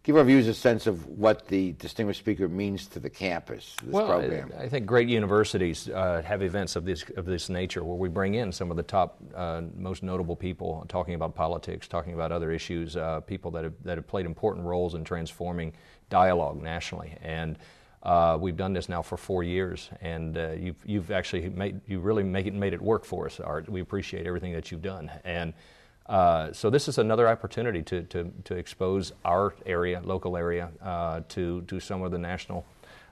give 0.02 0.16
our 0.16 0.24
viewers 0.24 0.46
a 0.46 0.54
sense 0.54 0.86
of 0.86 1.06
what 1.06 1.48
the 1.48 1.72
distinguished 1.72 2.20
speaker 2.20 2.48
means 2.48 2.86
to 2.88 3.00
the 3.00 3.08
campus, 3.08 3.74
this 3.82 3.92
well, 3.92 4.06
program. 4.06 4.52
I, 4.56 4.64
I 4.64 4.68
think 4.68 4.84
great 4.86 5.08
universities 5.08 5.88
uh, 5.88 6.22
have 6.24 6.42
events 6.42 6.76
of 6.76 6.84
this 6.84 7.04
of 7.16 7.24
this 7.24 7.48
nature 7.48 7.82
where 7.82 7.96
we 7.96 8.08
bring 8.08 8.34
in 8.34 8.52
some 8.52 8.70
of 8.70 8.76
the 8.76 8.82
top, 8.82 9.18
uh, 9.34 9.62
most 9.74 10.02
notable 10.02 10.36
people 10.36 10.84
talking 10.88 11.14
about 11.14 11.34
politics, 11.34 11.88
talking 11.88 12.12
about 12.14 12.30
other 12.30 12.52
issues, 12.52 12.96
uh, 12.96 13.20
people 13.20 13.50
that 13.52 13.64
have 13.64 13.72
that 13.84 13.96
have 13.98 14.06
played 14.06 14.26
important 14.26 14.66
roles 14.66 14.94
in 14.94 15.04
transforming 15.04 15.72
dialogue 16.10 16.62
nationally. 16.62 17.16
And 17.22 17.58
uh, 18.04 18.36
we've 18.40 18.56
done 18.56 18.72
this 18.72 18.88
now 18.88 19.02
for 19.02 19.16
four 19.16 19.42
years, 19.42 19.88
and 20.00 20.36
uh, 20.36 20.50
you've 20.52 20.76
you've 20.84 21.10
actually 21.10 21.48
made 21.48 21.80
you 21.86 22.00
really 22.00 22.22
make 22.22 22.46
it 22.46 22.54
made 22.54 22.74
it 22.74 22.82
work 22.82 23.04
for 23.04 23.26
us, 23.26 23.40
Art. 23.40 23.68
We 23.68 23.80
appreciate 23.80 24.26
everything 24.26 24.52
that 24.52 24.70
you've 24.70 24.82
done, 24.82 25.10
and. 25.24 25.52
Uh, 26.06 26.52
so 26.52 26.68
this 26.68 26.86
is 26.86 26.98
another 26.98 27.26
opportunity 27.26 27.82
to, 27.82 28.02
to, 28.02 28.30
to 28.44 28.54
expose 28.56 29.14
our 29.24 29.54
area, 29.64 30.02
local 30.04 30.36
area, 30.36 30.70
uh, 30.82 31.22
to, 31.30 31.62
to 31.62 31.80
some 31.80 32.02
of 32.02 32.10
the 32.10 32.18
national 32.18 32.66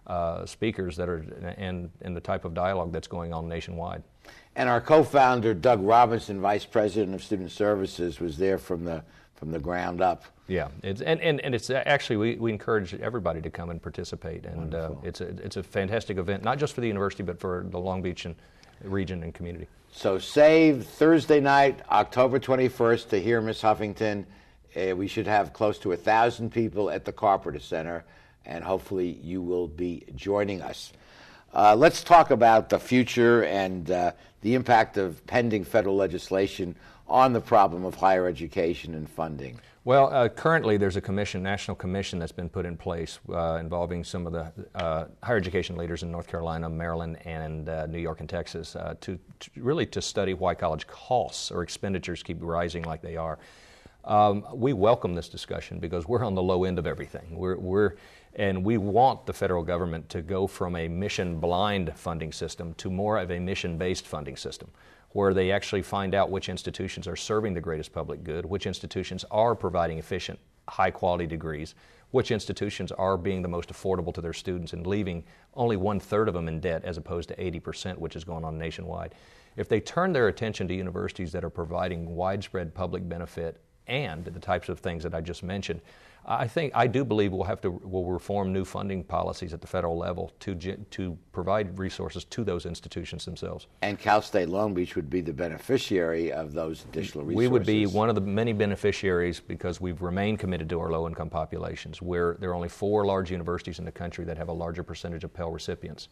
uh, 0.06 0.44
speakers 0.44 0.96
that 0.96 1.08
are 1.08 1.24
and, 1.56 1.90
and 2.02 2.14
the 2.14 2.20
type 2.20 2.44
of 2.44 2.52
dialogue 2.52 2.92
that's 2.92 3.06
going 3.08 3.32
on 3.32 3.48
nationwide. 3.48 4.02
And 4.54 4.68
our 4.68 4.80
co-founder, 4.80 5.54
Doug 5.54 5.80
Robinson, 5.80 6.40
Vice 6.40 6.66
President 6.66 7.14
of 7.14 7.24
Student 7.24 7.50
Services, 7.50 8.20
was 8.20 8.36
there 8.36 8.58
from 8.58 8.84
the, 8.84 9.02
from 9.42 9.50
the 9.50 9.58
ground 9.58 10.00
up. 10.00 10.22
Yeah, 10.46 10.68
it's, 10.84 11.00
and, 11.00 11.20
and, 11.20 11.40
and 11.40 11.52
it's 11.52 11.68
actually, 11.68 12.16
we, 12.16 12.36
we 12.36 12.52
encourage 12.52 12.94
everybody 12.94 13.40
to 13.40 13.50
come 13.50 13.70
and 13.70 13.82
participate. 13.82 14.44
And 14.44 14.72
uh, 14.72 14.90
it's, 15.02 15.20
a, 15.20 15.30
it's 15.44 15.56
a 15.56 15.64
fantastic 15.64 16.16
event, 16.16 16.44
not 16.44 16.58
just 16.58 16.74
for 16.74 16.80
the 16.80 16.86
university, 16.86 17.24
but 17.24 17.40
for 17.40 17.66
the 17.68 17.78
Long 17.80 18.02
Beach 18.02 18.24
and 18.24 18.36
region 18.84 19.24
and 19.24 19.34
community. 19.34 19.66
So 19.90 20.20
save 20.20 20.86
Thursday 20.86 21.40
night, 21.40 21.80
October 21.90 22.38
21st, 22.38 23.08
to 23.08 23.20
hear 23.20 23.40
Miss 23.40 23.60
Huffington. 23.60 24.26
Uh, 24.76 24.94
we 24.94 25.08
should 25.08 25.26
have 25.26 25.52
close 25.52 25.76
to 25.80 25.90
a 25.90 25.96
thousand 25.96 26.50
people 26.50 26.88
at 26.88 27.04
the 27.04 27.12
Carpenter 27.12 27.58
Center, 27.58 28.04
and 28.46 28.62
hopefully 28.62 29.18
you 29.24 29.42
will 29.42 29.66
be 29.66 30.04
joining 30.14 30.62
us. 30.62 30.92
Uh, 31.52 31.74
let's 31.74 32.04
talk 32.04 32.30
about 32.30 32.68
the 32.68 32.78
future 32.78 33.42
and 33.42 33.90
uh, 33.90 34.12
the 34.42 34.54
impact 34.54 34.98
of 34.98 35.26
pending 35.26 35.64
federal 35.64 35.96
legislation 35.96 36.76
on 37.12 37.34
the 37.34 37.40
problem 37.40 37.84
of 37.84 37.94
higher 37.94 38.26
education 38.26 38.94
and 38.94 39.08
funding. 39.08 39.60
Well, 39.84 40.12
uh, 40.12 40.28
currently 40.28 40.78
there's 40.78 40.96
a 40.96 41.00
commission, 41.00 41.42
national 41.42 41.74
commission, 41.74 42.18
that's 42.18 42.32
been 42.32 42.48
put 42.48 42.64
in 42.64 42.76
place 42.76 43.18
uh, 43.28 43.58
involving 43.60 44.02
some 44.02 44.26
of 44.26 44.32
the 44.32 44.52
uh, 44.74 45.06
higher 45.22 45.36
education 45.36 45.76
leaders 45.76 46.02
in 46.02 46.10
North 46.10 46.26
Carolina, 46.26 46.70
Maryland, 46.70 47.18
and 47.26 47.68
uh, 47.68 47.86
New 47.86 47.98
York 47.98 48.20
and 48.20 48.28
Texas 48.28 48.76
uh, 48.76 48.94
to, 49.02 49.18
to, 49.40 49.50
really 49.56 49.84
to 49.86 50.00
study 50.00 50.32
why 50.34 50.54
college 50.54 50.86
costs 50.86 51.50
or 51.50 51.62
expenditures 51.62 52.22
keep 52.22 52.38
rising 52.40 52.84
like 52.84 53.02
they 53.02 53.16
are. 53.16 53.38
Um, 54.04 54.46
we 54.54 54.72
welcome 54.72 55.14
this 55.14 55.28
discussion 55.28 55.80
because 55.80 56.08
we're 56.08 56.24
on 56.24 56.34
the 56.34 56.42
low 56.42 56.64
end 56.64 56.78
of 56.78 56.86
everything. 56.86 57.36
We're, 57.36 57.58
we're 57.58 57.94
and 58.34 58.64
we 58.64 58.78
want 58.78 59.26
the 59.26 59.32
federal 59.32 59.62
government 59.62 60.08
to 60.08 60.22
go 60.22 60.46
from 60.46 60.76
a 60.76 60.88
mission 60.88 61.38
blind 61.38 61.92
funding 61.94 62.32
system 62.32 62.72
to 62.74 62.90
more 62.90 63.18
of 63.18 63.30
a 63.30 63.38
mission 63.38 63.76
based 63.76 64.06
funding 64.06 64.36
system 64.36 64.70
where 65.12 65.34
they 65.34 65.50
actually 65.52 65.82
find 65.82 66.14
out 66.14 66.30
which 66.30 66.48
institutions 66.48 67.06
are 67.06 67.16
serving 67.16 67.54
the 67.54 67.60
greatest 67.60 67.92
public 67.92 68.24
good, 68.24 68.46
which 68.46 68.66
institutions 68.66 69.24
are 69.30 69.54
providing 69.54 69.98
efficient, 69.98 70.38
high 70.68 70.90
quality 70.90 71.26
degrees, 71.26 71.74
which 72.12 72.30
institutions 72.30 72.92
are 72.92 73.16
being 73.16 73.42
the 73.42 73.48
most 73.48 73.70
affordable 73.70 74.12
to 74.12 74.20
their 74.20 74.32
students 74.32 74.72
and 74.72 74.86
leaving 74.86 75.24
only 75.54 75.76
one 75.76 75.98
third 75.98 76.28
of 76.28 76.34
them 76.34 76.48
in 76.48 76.60
debt 76.60 76.84
as 76.84 76.96
opposed 76.96 77.28
to 77.28 77.36
80%, 77.36 77.98
which 77.98 78.16
is 78.16 78.24
going 78.24 78.44
on 78.44 78.58
nationwide. 78.58 79.14
If 79.56 79.68
they 79.68 79.80
turn 79.80 80.12
their 80.12 80.28
attention 80.28 80.68
to 80.68 80.74
universities 80.74 81.32
that 81.32 81.44
are 81.44 81.50
providing 81.50 82.14
widespread 82.14 82.74
public 82.74 83.06
benefit 83.08 83.60
and 83.86 84.24
the 84.24 84.40
types 84.40 84.68
of 84.68 84.78
things 84.78 85.02
that 85.02 85.14
I 85.14 85.20
just 85.20 85.42
mentioned, 85.42 85.80
I 86.24 86.46
think 86.46 86.72
I 86.74 86.86
do 86.86 87.04
believe 87.04 87.32
we'll 87.32 87.42
have 87.44 87.60
to 87.62 87.70
we'll 87.70 88.04
reform 88.04 88.52
new 88.52 88.64
funding 88.64 89.02
policies 89.02 89.52
at 89.52 89.60
the 89.60 89.66
federal 89.66 89.96
level 89.96 90.32
to 90.40 90.54
to 90.54 91.18
provide 91.32 91.76
resources 91.78 92.24
to 92.24 92.44
those 92.44 92.64
institutions 92.64 93.24
themselves. 93.24 93.66
And 93.82 93.98
Cal 93.98 94.22
State 94.22 94.48
Long 94.48 94.72
Beach 94.72 94.94
would 94.94 95.10
be 95.10 95.20
the 95.20 95.32
beneficiary 95.32 96.32
of 96.32 96.52
those 96.52 96.84
additional 96.84 97.24
resources. 97.24 97.36
We 97.36 97.48
would 97.48 97.66
be 97.66 97.86
one 97.86 98.08
of 98.08 98.14
the 98.14 98.20
many 98.20 98.52
beneficiaries 98.52 99.40
because 99.40 99.80
we've 99.80 100.00
remained 100.00 100.38
committed 100.38 100.68
to 100.70 100.80
our 100.80 100.90
low-income 100.90 101.30
populations. 101.30 102.00
Where 102.00 102.36
there 102.38 102.50
are 102.50 102.54
only 102.54 102.68
four 102.68 103.04
large 103.04 103.30
universities 103.30 103.80
in 103.80 103.84
the 103.84 103.92
country 103.92 104.24
that 104.24 104.38
have 104.38 104.48
a 104.48 104.52
larger 104.52 104.84
percentage 104.84 105.24
of 105.24 105.34
Pell 105.34 105.50
recipients. 105.50 106.08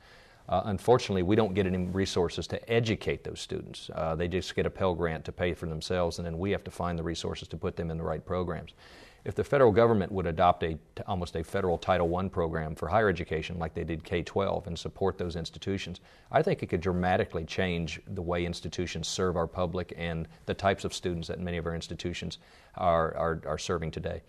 Uh, 0.49 0.63
unfortunately, 0.65 1.23
we 1.23 1.37
don't 1.37 1.55
get 1.55 1.65
any 1.67 1.79
resources 1.87 2.49
to 2.49 2.73
educate 2.73 3.23
those 3.23 3.41
students. 3.41 3.89
Uh, 3.95 4.17
they 4.17 4.27
just 4.27 4.57
get 4.57 4.67
a 4.67 4.71
Pell 4.71 4.97
Grant 4.97 5.25
to 5.27 5.31
pay 5.31 5.55
for 5.55 5.67
themselves, 5.67 6.19
and 6.19 6.27
then 6.27 6.39
we 6.39 6.51
have 6.51 6.65
to 6.65 6.73
find 6.73 6.99
the 6.99 7.03
resources 7.05 7.47
to 7.47 7.57
put 7.57 7.77
them 7.77 7.89
in 7.89 7.97
the 7.97 8.03
right 8.03 8.25
programs 8.27 8.75
if 9.25 9.35
the 9.35 9.45
federal 9.45 9.71
government 9.71 10.11
would 10.11 10.27
adopt 10.27 10.63
a 10.63 10.79
almost 11.07 11.37
a 11.37 11.45
federal 11.45 11.77
Title 11.77 12.15
I 12.17 12.29
program 12.29 12.75
for 12.75 12.89
higher 12.89 13.09
education 13.09 13.59
like 13.59 13.75
they 13.75 13.85
did 13.85 14.03
K-12 14.05 14.67
and 14.67 14.79
support 14.79 15.19
those 15.19 15.37
institutions, 15.37 16.01
I 16.33 16.43
think 16.43 16.63
it 16.63 16.67
could 16.67 16.81
dramatically 16.81 17.45
change 17.45 18.01
the 18.07 18.23
way 18.23 18.45
institutions 18.45 19.09
serve 19.09 19.37
our 19.37 19.47
public 19.47 19.93
and 19.97 20.27
the 20.47 20.55
types 20.55 20.85
of 20.85 20.95
students 20.95 21.29
that 21.29 21.39
many 21.39 21.59
of 21.59 21.67
our 21.67 21.75
institutions 21.75 22.39
are, 22.77 23.15
are, 23.17 23.43
are 23.47 23.59
serving 23.59 23.91
today. 23.91 24.23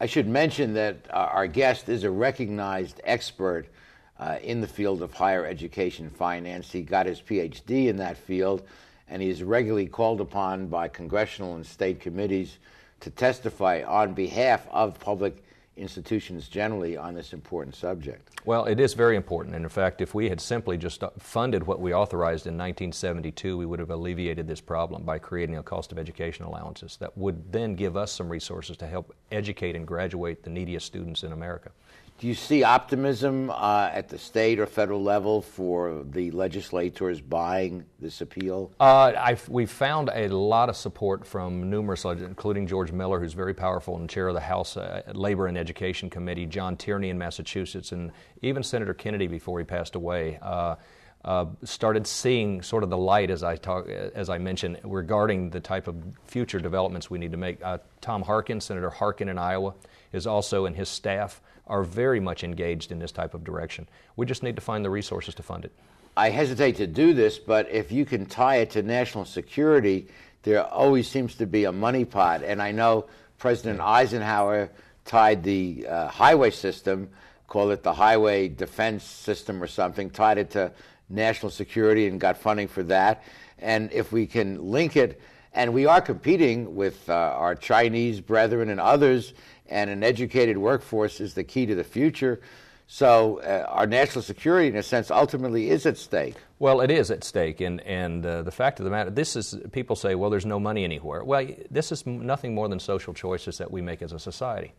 I 0.00 0.06
should 0.06 0.26
mention 0.26 0.74
that 0.74 1.06
uh, 1.10 1.28
our 1.32 1.46
guest 1.46 1.88
is 1.88 2.04
a 2.04 2.10
recognized 2.10 3.00
expert 3.04 3.66
uh, 4.18 4.38
in 4.42 4.60
the 4.60 4.66
field 4.66 5.02
of 5.02 5.12
higher 5.12 5.46
education 5.46 6.10
finance. 6.10 6.70
He 6.70 6.82
got 6.82 7.06
his 7.06 7.20
PhD 7.20 7.88
in 7.88 7.96
that 7.96 8.16
field, 8.16 8.62
and 9.08 9.20
he 9.22 9.28
is 9.28 9.42
regularly 9.42 9.86
called 9.86 10.20
upon 10.20 10.66
by 10.66 10.88
congressional 10.88 11.56
and 11.56 11.66
state 11.66 12.00
committees 12.00 12.58
to 13.04 13.10
testify 13.10 13.82
on 13.86 14.14
behalf 14.14 14.66
of 14.70 14.98
public 14.98 15.44
institutions 15.76 16.48
generally 16.48 16.96
on 16.96 17.14
this 17.14 17.34
important 17.34 17.76
subject. 17.76 18.40
Well, 18.46 18.64
it 18.64 18.80
is 18.80 18.94
very 18.94 19.14
important. 19.14 19.54
And 19.54 19.62
in 19.62 19.68
fact, 19.68 20.00
if 20.00 20.14
we 20.14 20.30
had 20.30 20.40
simply 20.40 20.78
just 20.78 21.04
funded 21.18 21.66
what 21.66 21.80
we 21.80 21.92
authorized 21.92 22.46
in 22.46 22.54
1972, 22.54 23.58
we 23.58 23.66
would 23.66 23.78
have 23.78 23.90
alleviated 23.90 24.48
this 24.48 24.62
problem 24.62 25.02
by 25.02 25.18
creating 25.18 25.58
a 25.58 25.62
cost 25.62 25.92
of 25.92 25.98
education 25.98 26.46
allowances 26.46 26.96
that 26.98 27.16
would 27.18 27.52
then 27.52 27.74
give 27.74 27.94
us 27.94 28.10
some 28.10 28.30
resources 28.30 28.78
to 28.78 28.86
help 28.86 29.14
educate 29.30 29.76
and 29.76 29.86
graduate 29.86 30.42
the 30.42 30.50
neediest 30.50 30.86
students 30.86 31.24
in 31.24 31.32
America. 31.32 31.72
Do 32.20 32.28
you 32.28 32.34
see 32.34 32.62
optimism 32.62 33.50
uh, 33.50 33.90
at 33.92 34.08
the 34.08 34.18
state 34.18 34.60
or 34.60 34.66
federal 34.66 35.02
level 35.02 35.42
for 35.42 36.04
the 36.08 36.30
legislators 36.30 37.20
buying 37.20 37.84
this 37.98 38.20
appeal? 38.20 38.70
Uh, 38.78 39.34
we've 39.48 39.70
found 39.70 40.10
a 40.14 40.28
lot 40.28 40.68
of 40.68 40.76
support 40.76 41.26
from 41.26 41.68
numerous, 41.68 42.04
including 42.04 42.68
George 42.68 42.92
Miller, 42.92 43.18
who's 43.18 43.32
very 43.32 43.52
powerful 43.52 43.96
and 43.96 44.08
chair 44.08 44.28
of 44.28 44.34
the 44.34 44.40
House 44.40 44.76
uh, 44.76 45.02
Labor 45.12 45.48
and 45.48 45.58
Education 45.58 46.08
Committee, 46.08 46.46
John 46.46 46.76
Tierney 46.76 47.10
in 47.10 47.18
Massachusetts, 47.18 47.90
and 47.90 48.12
even 48.42 48.62
Senator 48.62 48.94
Kennedy 48.94 49.26
before 49.26 49.58
he 49.58 49.64
passed 49.64 49.96
away. 49.96 50.38
Uh, 50.40 50.76
uh, 51.24 51.46
started 51.64 52.06
seeing 52.06 52.60
sort 52.60 52.84
of 52.84 52.90
the 52.90 52.98
light 52.98 53.30
as 53.30 53.42
I 53.42 53.56
talk, 53.56 53.88
as 53.88 54.28
I 54.28 54.38
mentioned, 54.38 54.78
regarding 54.84 55.50
the 55.50 55.60
type 55.60 55.88
of 55.88 55.96
future 56.26 56.60
developments 56.60 57.08
we 57.10 57.18
need 57.18 57.32
to 57.32 57.38
make. 57.38 57.64
Uh, 57.64 57.78
Tom 58.02 58.22
Harkin, 58.22 58.60
Senator 58.60 58.90
Harkin 58.90 59.30
in 59.30 59.38
Iowa, 59.38 59.74
is 60.12 60.26
also 60.26 60.66
in 60.66 60.74
his 60.74 60.88
staff 60.88 61.40
are 61.66 61.82
very 61.82 62.20
much 62.20 62.44
engaged 62.44 62.92
in 62.92 62.98
this 62.98 63.12
type 63.12 63.34
of 63.34 63.44
direction. 63.44 63.88
We 64.16 64.26
just 64.26 64.42
need 64.42 64.56
to 64.56 64.62
find 64.62 64.84
the 64.84 64.90
resources 64.90 65.34
to 65.36 65.42
fund 65.42 65.64
it. 65.64 65.72
I 66.16 66.30
hesitate 66.30 66.76
to 66.76 66.86
do 66.86 67.12
this, 67.14 67.38
but 67.38 67.68
if 67.70 67.90
you 67.90 68.04
can 68.04 68.26
tie 68.26 68.56
it 68.56 68.70
to 68.70 68.82
national 68.82 69.24
security, 69.24 70.08
there 70.42 70.62
always 70.64 71.08
seems 71.08 71.34
to 71.36 71.46
be 71.46 71.64
a 71.64 71.72
money 71.72 72.04
pot. 72.04 72.42
And 72.42 72.62
I 72.62 72.70
know 72.70 73.06
President 73.38 73.80
Eisenhower 73.80 74.70
tied 75.04 75.42
the 75.42 75.86
uh, 75.88 76.08
highway 76.08 76.50
system, 76.50 77.08
call 77.48 77.70
it 77.70 77.82
the 77.82 77.94
highway 77.94 78.48
defense 78.48 79.04
system 79.04 79.62
or 79.62 79.66
something, 79.66 80.10
tied 80.10 80.38
it 80.38 80.50
to 80.50 80.72
national 81.08 81.50
security 81.50 82.06
and 82.06 82.20
got 82.20 82.38
funding 82.38 82.68
for 82.68 82.82
that. 82.84 83.24
And 83.58 83.92
if 83.92 84.12
we 84.12 84.26
can 84.26 84.70
link 84.70 84.96
it, 84.96 85.20
and 85.52 85.72
we 85.72 85.86
are 85.86 86.00
competing 86.00 86.74
with 86.74 87.08
uh, 87.08 87.12
our 87.12 87.54
Chinese 87.54 88.20
brethren 88.20 88.70
and 88.70 88.80
others 88.80 89.34
and 89.66 89.90
an 89.90 90.02
educated 90.02 90.58
workforce 90.58 91.20
is 91.20 91.34
the 91.34 91.44
key 91.44 91.66
to 91.66 91.74
the 91.74 91.84
future. 91.84 92.40
So 92.86 93.40
uh, 93.40 93.66
our 93.68 93.86
national 93.86 94.22
security, 94.22 94.68
in 94.68 94.76
a 94.76 94.82
sense, 94.82 95.10
ultimately 95.10 95.70
is 95.70 95.86
at 95.86 95.96
stake. 95.96 96.34
Well, 96.58 96.82
it 96.82 96.90
is 96.90 97.10
at 97.10 97.24
stake, 97.24 97.60
and 97.60 97.80
and 97.80 98.24
uh, 98.24 98.42
the 98.42 98.50
fact 98.50 98.78
of 98.78 98.84
the 98.84 98.90
matter, 98.90 99.10
this 99.10 99.36
is 99.36 99.56
people 99.72 99.96
say, 99.96 100.14
well, 100.14 100.28
there's 100.28 100.46
no 100.46 100.60
money 100.60 100.84
anywhere. 100.84 101.24
Well, 101.24 101.46
this 101.70 101.92
is 101.92 102.06
nothing 102.06 102.54
more 102.54 102.68
than 102.68 102.78
social 102.78 103.14
choices 103.14 103.58
that 103.58 103.70
we 103.70 103.80
make 103.80 104.02
as 104.02 104.12
a 104.12 104.18
society. 104.18 104.74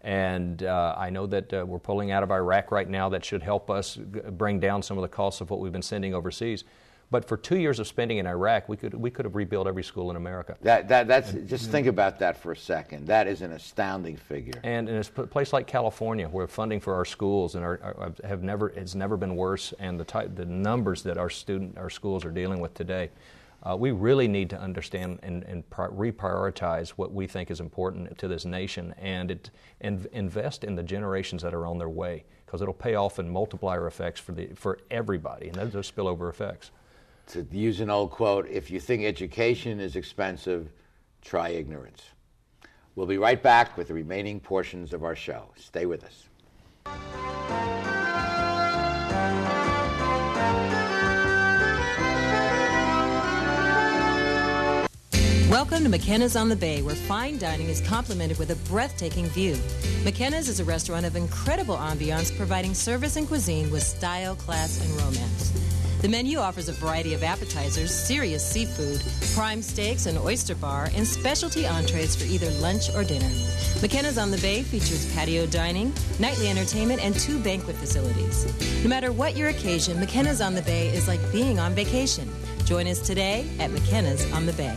And 0.00 0.62
uh, 0.62 0.94
I 0.98 1.08
know 1.10 1.26
that 1.26 1.54
uh, 1.54 1.64
we're 1.66 1.78
pulling 1.78 2.10
out 2.10 2.22
of 2.22 2.30
Iraq 2.30 2.70
right 2.70 2.88
now. 2.88 3.08
That 3.08 3.24
should 3.24 3.42
help 3.42 3.70
us 3.70 3.96
bring 3.96 4.60
down 4.60 4.82
some 4.82 4.98
of 4.98 5.02
the 5.02 5.08
costs 5.08 5.40
of 5.40 5.48
what 5.48 5.60
we've 5.60 5.72
been 5.72 5.80
sending 5.80 6.12
overseas. 6.14 6.64
But 7.14 7.24
for 7.24 7.36
two 7.36 7.58
years 7.58 7.78
of 7.78 7.86
spending 7.86 8.18
in 8.18 8.26
Iraq, 8.26 8.68
we 8.68 8.76
could 8.76 8.92
we 8.92 9.08
could 9.08 9.24
have 9.24 9.36
rebuilt 9.36 9.68
every 9.68 9.84
school 9.84 10.10
in 10.10 10.16
America. 10.16 10.56
That, 10.62 10.88
that 10.88 11.06
that's 11.06 11.30
just 11.46 11.70
think 11.70 11.86
about 11.86 12.18
that 12.18 12.36
for 12.36 12.50
a 12.50 12.56
second. 12.56 13.06
That 13.06 13.28
is 13.28 13.40
an 13.40 13.52
astounding 13.52 14.16
figure. 14.16 14.60
And 14.64 14.88
in 14.88 14.96
a 14.96 15.04
place 15.04 15.52
like 15.52 15.68
California, 15.68 16.26
where 16.26 16.48
funding 16.48 16.80
for 16.80 16.92
our 16.92 17.04
schools 17.04 17.54
and 17.54 17.64
our, 17.64 17.78
our, 17.80 18.12
have 18.28 18.42
never 18.42 18.70
has 18.70 18.96
never 18.96 19.16
been 19.16 19.36
worse, 19.36 19.72
and 19.78 20.00
the 20.00 20.04
type 20.04 20.34
the 20.34 20.44
numbers 20.44 21.04
that 21.04 21.16
our 21.16 21.30
student 21.30 21.78
our 21.78 21.88
schools 21.88 22.24
are 22.24 22.32
dealing 22.32 22.58
with 22.58 22.74
today. 22.74 23.10
Uh, 23.62 23.76
we 23.76 23.92
really 23.92 24.26
need 24.26 24.50
to 24.50 24.60
understand 24.60 25.20
and, 25.22 25.44
and 25.44 25.70
pri- 25.70 25.88
reprioritize 25.90 26.90
what 26.90 27.12
we 27.12 27.28
think 27.28 27.48
is 27.48 27.60
important 27.60 28.18
to 28.18 28.26
this 28.26 28.44
nation 28.44 28.92
and, 28.98 29.30
it, 29.30 29.50
and 29.80 30.06
invest 30.12 30.64
in 30.64 30.74
the 30.74 30.82
generations 30.82 31.42
that 31.42 31.54
are 31.54 31.64
on 31.64 31.78
their 31.78 31.88
way 31.88 32.24
because 32.44 32.60
it'll 32.60 32.74
pay 32.74 32.94
off 32.94 33.18
in 33.18 33.26
multiplier 33.26 33.86
effects 33.86 34.20
for, 34.20 34.32
the, 34.32 34.48
for 34.54 34.80
everybody, 34.90 35.46
and 35.46 35.54
those 35.54 35.74
are 35.74 35.80
spillover 35.80 36.28
effects. 36.28 36.72
To 37.28 37.46
use 37.50 37.80
an 37.80 37.90
old 37.90 38.10
quote, 38.10 38.46
if 38.48 38.70
you 38.70 38.78
think 38.78 39.04
education 39.04 39.80
is 39.80 39.96
expensive, 39.96 40.68
try 41.22 41.48
ignorance. 41.48 42.02
We'll 42.94 43.06
be 43.06 43.18
right 43.18 43.42
back 43.42 43.76
with 43.76 43.88
the 43.88 43.94
remaining 43.94 44.40
portions 44.40 44.92
of 44.92 45.02
our 45.02 45.16
show. 45.16 45.48
Stay 45.56 45.86
with 45.86 46.04
us. 46.04 46.28
Welcome 55.50 55.84
to 55.84 55.88
McKenna's 55.88 56.36
on 56.36 56.48
the 56.48 56.56
Bay, 56.56 56.82
where 56.82 56.94
fine 56.94 57.38
dining 57.38 57.68
is 57.68 57.80
complemented 57.80 58.38
with 58.38 58.50
a 58.50 58.56
breathtaking 58.68 59.26
view. 59.26 59.56
McKenna's 60.04 60.48
is 60.48 60.60
a 60.60 60.64
restaurant 60.64 61.06
of 61.06 61.16
incredible 61.16 61.76
ambiance, 61.76 62.36
providing 62.36 62.74
service 62.74 63.16
and 63.16 63.26
cuisine 63.26 63.70
with 63.70 63.82
style, 63.82 64.34
class, 64.36 64.84
and 64.84 64.90
romance. 65.00 65.73
The 66.04 66.10
menu 66.10 66.36
offers 66.36 66.68
a 66.68 66.72
variety 66.72 67.14
of 67.14 67.22
appetizers, 67.22 67.90
serious 67.90 68.46
seafood, 68.46 69.02
prime 69.34 69.62
steaks, 69.62 70.04
an 70.04 70.18
oyster 70.18 70.54
bar, 70.54 70.90
and 70.94 71.06
specialty 71.06 71.66
entrees 71.66 72.14
for 72.14 72.24
either 72.24 72.50
lunch 72.60 72.94
or 72.94 73.04
dinner. 73.04 73.30
McKenna's 73.80 74.18
on 74.18 74.30
the 74.30 74.36
Bay 74.36 74.62
features 74.62 75.10
patio 75.14 75.46
dining, 75.46 75.94
nightly 76.20 76.50
entertainment, 76.50 77.02
and 77.02 77.14
two 77.14 77.38
banquet 77.42 77.76
facilities. 77.76 78.44
No 78.82 78.90
matter 78.90 79.12
what 79.12 79.34
your 79.34 79.48
occasion, 79.48 79.98
McKenna's 79.98 80.42
on 80.42 80.54
the 80.54 80.60
Bay 80.60 80.88
is 80.88 81.08
like 81.08 81.20
being 81.32 81.58
on 81.58 81.72
vacation. 81.72 82.30
Join 82.66 82.86
us 82.86 83.00
today 83.00 83.48
at 83.58 83.70
McKenna's 83.70 84.30
on 84.34 84.44
the 84.44 84.52
Bay. 84.52 84.76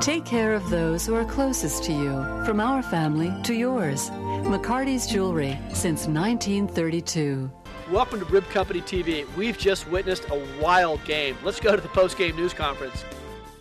Take 0.00 0.24
care 0.24 0.54
of 0.54 0.70
those 0.70 1.04
who 1.04 1.14
are 1.14 1.26
closest 1.26 1.84
to 1.84 1.92
you, 1.92 2.24
from 2.46 2.58
our 2.58 2.82
family 2.82 3.30
to 3.42 3.52
yours. 3.52 4.08
McCarty's 4.08 5.06
Jewelry 5.06 5.58
since 5.74 6.06
1932. 6.06 7.50
Welcome 7.90 8.20
to 8.20 8.24
Rib 8.24 8.48
Company 8.48 8.80
TV. 8.80 9.26
We've 9.36 9.58
just 9.58 9.86
witnessed 9.90 10.24
a 10.30 10.42
wild 10.58 11.04
game. 11.04 11.36
Let's 11.44 11.60
go 11.60 11.76
to 11.76 11.82
the 11.82 11.88
post-game 11.88 12.34
news 12.34 12.54
conference. 12.54 13.04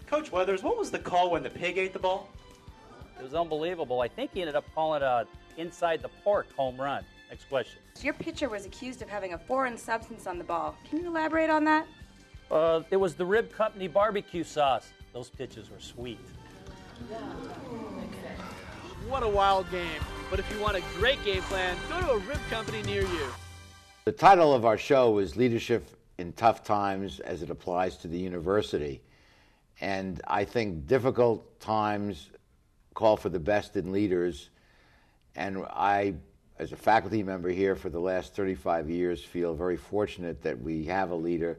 Coach 0.07 0.31
Weathers, 0.31 0.63
what 0.63 0.77
was 0.77 0.89
the 0.89 0.99
call 0.99 1.29
when 1.29 1.43
the 1.43 1.49
pig 1.49 1.77
ate 1.77 1.91
the 1.91 1.99
ball? 1.99 2.29
It 3.19 3.23
was 3.23 3.33
unbelievable. 3.33 3.99
I 3.99 4.07
think 4.07 4.31
he 4.33 4.39
ended 4.39 4.55
up 4.55 4.63
calling 4.73 5.03
a 5.03 5.25
inside 5.57 6.01
the 6.01 6.09
park 6.23 6.47
home 6.55 6.79
run. 6.79 7.03
Next 7.29 7.49
question. 7.49 7.81
Your 7.99 8.13
pitcher 8.13 8.47
was 8.47 8.65
accused 8.65 9.01
of 9.01 9.09
having 9.09 9.33
a 9.33 9.37
foreign 9.37 9.77
substance 9.77 10.25
on 10.25 10.37
the 10.37 10.45
ball. 10.45 10.77
Can 10.89 10.99
you 10.99 11.07
elaborate 11.07 11.49
on 11.49 11.65
that? 11.65 11.85
Uh, 12.49 12.83
it 12.91 12.97
was 12.97 13.15
the 13.15 13.25
Rib 13.25 13.51
Company 13.51 13.89
barbecue 13.89 14.45
sauce. 14.45 14.93
Those 15.13 15.29
pitches 15.29 15.71
were 15.71 15.79
sweet. 15.79 16.19
What 19.07 19.23
a 19.23 19.27
wild 19.27 19.69
game. 19.71 20.01
But 20.29 20.39
if 20.39 20.51
you 20.53 20.59
want 20.59 20.77
a 20.77 20.83
great 20.97 21.23
game 21.25 21.41
plan, 21.43 21.75
go 21.89 21.99
to 21.99 22.11
a 22.11 22.17
Rib 22.19 22.39
Company 22.49 22.83
near 22.83 23.01
you. 23.01 23.27
The 24.05 24.11
title 24.11 24.53
of 24.53 24.65
our 24.65 24.77
show 24.77 25.17
is 25.17 25.35
Leadership 25.35 25.89
in 26.19 26.33
Tough 26.33 26.63
Times 26.63 27.19
as 27.21 27.41
it 27.41 27.49
applies 27.49 27.97
to 27.97 28.07
the 28.07 28.17
university. 28.17 29.01
And 29.81 30.21
I 30.27 30.45
think 30.45 30.85
difficult 30.85 31.59
times 31.59 32.29
call 32.93 33.17
for 33.17 33.29
the 33.29 33.39
best 33.39 33.77
in 33.77 33.91
leaders. 33.91 34.49
And 35.35 35.65
I, 35.69 36.13
as 36.59 36.71
a 36.71 36.75
faculty 36.75 37.23
member 37.23 37.49
here 37.49 37.75
for 37.75 37.89
the 37.89 37.99
last 37.99 38.35
35 38.35 38.89
years, 38.89 39.23
feel 39.23 39.55
very 39.55 39.77
fortunate 39.77 40.43
that 40.43 40.61
we 40.61 40.83
have 40.85 41.09
a 41.09 41.15
leader 41.15 41.57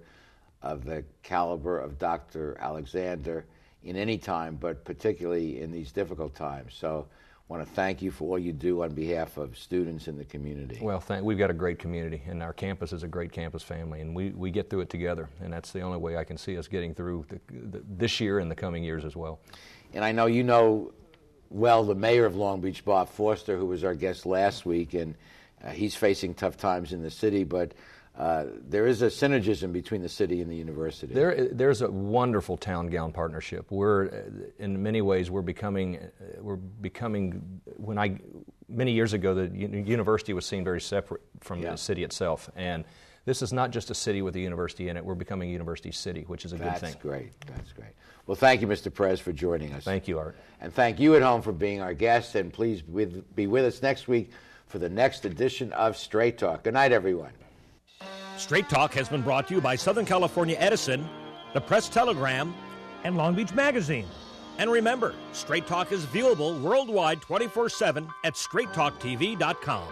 of 0.63 0.85
the 0.85 1.05
caliber 1.23 1.79
of 1.79 1.99
Dr. 1.99 2.57
Alexander 2.61 3.45
in 3.83 3.97
any 3.97 4.19
time, 4.19 4.57
but 4.57 4.85
particularly 4.85 5.61
in 5.61 5.71
these 5.71 5.91
difficult 5.93 6.35
times. 6.35 6.75
So 6.75 7.07
I 7.11 7.53
want 7.53 7.67
to 7.67 7.75
thank 7.75 8.03
you 8.03 8.11
for 8.11 8.29
all 8.29 8.39
you 8.39 8.53
do 8.53 8.83
on 8.83 8.95
behalf 8.95 9.39
of 9.39 9.57
students 9.57 10.07
in 10.07 10.19
the 10.19 10.25
community. 10.25 10.79
Well, 10.81 11.01
thank, 11.01 11.25
we've 11.25 11.39
got 11.39 11.51
a 11.51 11.55
great 11.55 11.79
community, 11.79 12.23
and 12.27 12.43
our 12.43 12.53
campus 12.53 12.93
is 12.93 13.03
a 13.03 13.09
great 13.09 13.33
campus 13.33 13.63
family, 13.63 14.01
and 14.03 14.15
we, 14.15 14.31
we 14.31 14.51
get 14.51 14.69
through 14.71 14.83
it 14.83 14.91
together, 14.91 15.29
and 15.41 15.53
that's 15.53 15.73
the 15.73 15.81
only 15.81 15.99
way 15.99 16.17
I 16.17 16.25
can 16.25 16.37
see 16.37 16.59
us 16.59 16.69
getting 16.69 16.95
through 16.95 17.27
the, 17.29 17.41
the, 17.49 17.83
this 17.89 18.21
year 18.21 18.39
and 18.39 18.51
the 18.51 18.55
coming 18.55 18.85
years 18.85 19.05
as 19.05 19.17
well. 19.17 19.41
And 19.95 20.05
I 20.05 20.13
know 20.13 20.27
you 20.27 20.45
know 20.45 20.93
well 21.49 21.83
the 21.85 21.95
mayor 21.95 22.27
of 22.27 22.37
Long 22.37 22.61
Beach, 22.61 22.85
Bob 22.85 23.09
Foster, 23.09 23.57
who 23.57 23.67
was 23.67 23.83
our 23.83 23.95
guest 23.95 24.27
last 24.27 24.67
week, 24.67 24.95
and 24.95 25.15
uh, 25.65 25.71
he's 25.71 25.95
facing 25.95 26.35
tough 26.35 26.57
times 26.57 26.93
in 26.93 27.03
the 27.03 27.11
city, 27.11 27.45
but 27.45 27.73
uh, 28.21 28.45
there 28.69 28.87
is 28.87 29.01
a 29.01 29.07
synergism 29.07 29.73
between 29.73 30.03
the 30.03 30.09
city 30.09 30.43
and 30.43 30.51
the 30.51 30.55
university. 30.55 31.15
There, 31.15 31.49
there's 31.51 31.81
a 31.81 31.91
wonderful 31.91 32.59
town-gown 32.59 33.13
partnership. 33.13 33.71
We're, 33.71 34.09
uh, 34.09 34.13
in 34.59 34.83
many 34.83 35.01
ways, 35.01 35.31
we're 35.31 35.41
becoming, 35.41 35.97
uh, 35.97 36.43
we're 36.43 36.57
becoming. 36.57 37.63
When 37.79 37.97
I, 37.99 38.21
many 38.69 38.93
years 38.93 39.15
ago, 39.15 39.35
the 39.35 39.49
university 39.49 40.35
was 40.35 40.45
seen 40.45 40.65
very 40.65 40.83
separate 40.83 41.23
from 41.41 41.63
Yeah. 41.63 41.71
the 41.71 41.79
city 41.79 42.05
itself, 42.05 42.51
and 42.57 42.85
this 43.25 43.41
is 43.41 43.55
not 43.55 43.71
just 43.71 43.91
a 43.91 43.95
city 43.95 44.21
with 44.21 44.37
a 44.37 44.41
university 44.41 44.91
in 44.91 44.99
it. 44.99 45.05
We're 45.05 45.15
becoming 45.15 45.49
a 45.49 45.53
university 45.53 45.91
city, 45.91 46.25
which 46.27 46.45
is 46.45 46.53
a 46.53 46.57
That's 46.57 46.73
good 46.73 46.81
thing. 46.81 46.93
That's 46.93 47.03
great. 47.03 47.33
That's 47.47 47.73
great. 47.73 47.93
Well, 48.27 48.35
thank 48.37 48.61
you, 48.61 48.67
Mr. 48.67 48.93
Prez, 48.93 49.19
for 49.19 49.33
joining 49.33 49.73
us. 49.73 49.85
Thank 49.85 50.07
you, 50.07 50.19
Art. 50.19 50.37
And 50.61 50.75
thank 50.75 51.01
you 51.01 51.15
at 51.15 51.23
home 51.23 51.41
for 51.41 51.53
being 51.53 51.81
our 51.81 51.95
guest. 51.95 52.35
And 52.35 52.53
please 52.53 52.83
be 52.83 53.47
with 53.47 53.65
us 53.65 53.81
next 53.81 54.09
week 54.09 54.31
for 54.67 54.79
the 54.79 54.91
next 54.91 55.25
edition 55.25 55.73
of 55.73 55.97
Straight 55.97 56.37
Talk. 56.37 56.65
Good 56.65 56.75
night, 56.75 56.93
everyone. 56.93 57.33
Straight 58.41 58.71
Talk 58.71 58.95
has 58.95 59.07
been 59.07 59.21
brought 59.21 59.47
to 59.49 59.55
you 59.55 59.61
by 59.61 59.77
Southern 59.77 60.07
California 60.07 60.57
Edison, 60.59 61.07
the 61.53 61.61
Press 61.61 61.91
Telegram, 61.91 62.55
and 63.05 63.15
Long 63.15 63.35
Beach 63.35 63.53
Magazine. 63.53 64.07
And 64.57 64.73
remember, 64.73 65.15
Straight 65.33 65.67
Talk 65.67 65.93
is 65.93 66.07
viewable 66.07 66.59
worldwide 66.63 67.21
24 67.21 67.69
7 67.69 68.09
at 68.25 68.35
straighttalktv.com. 68.35 69.89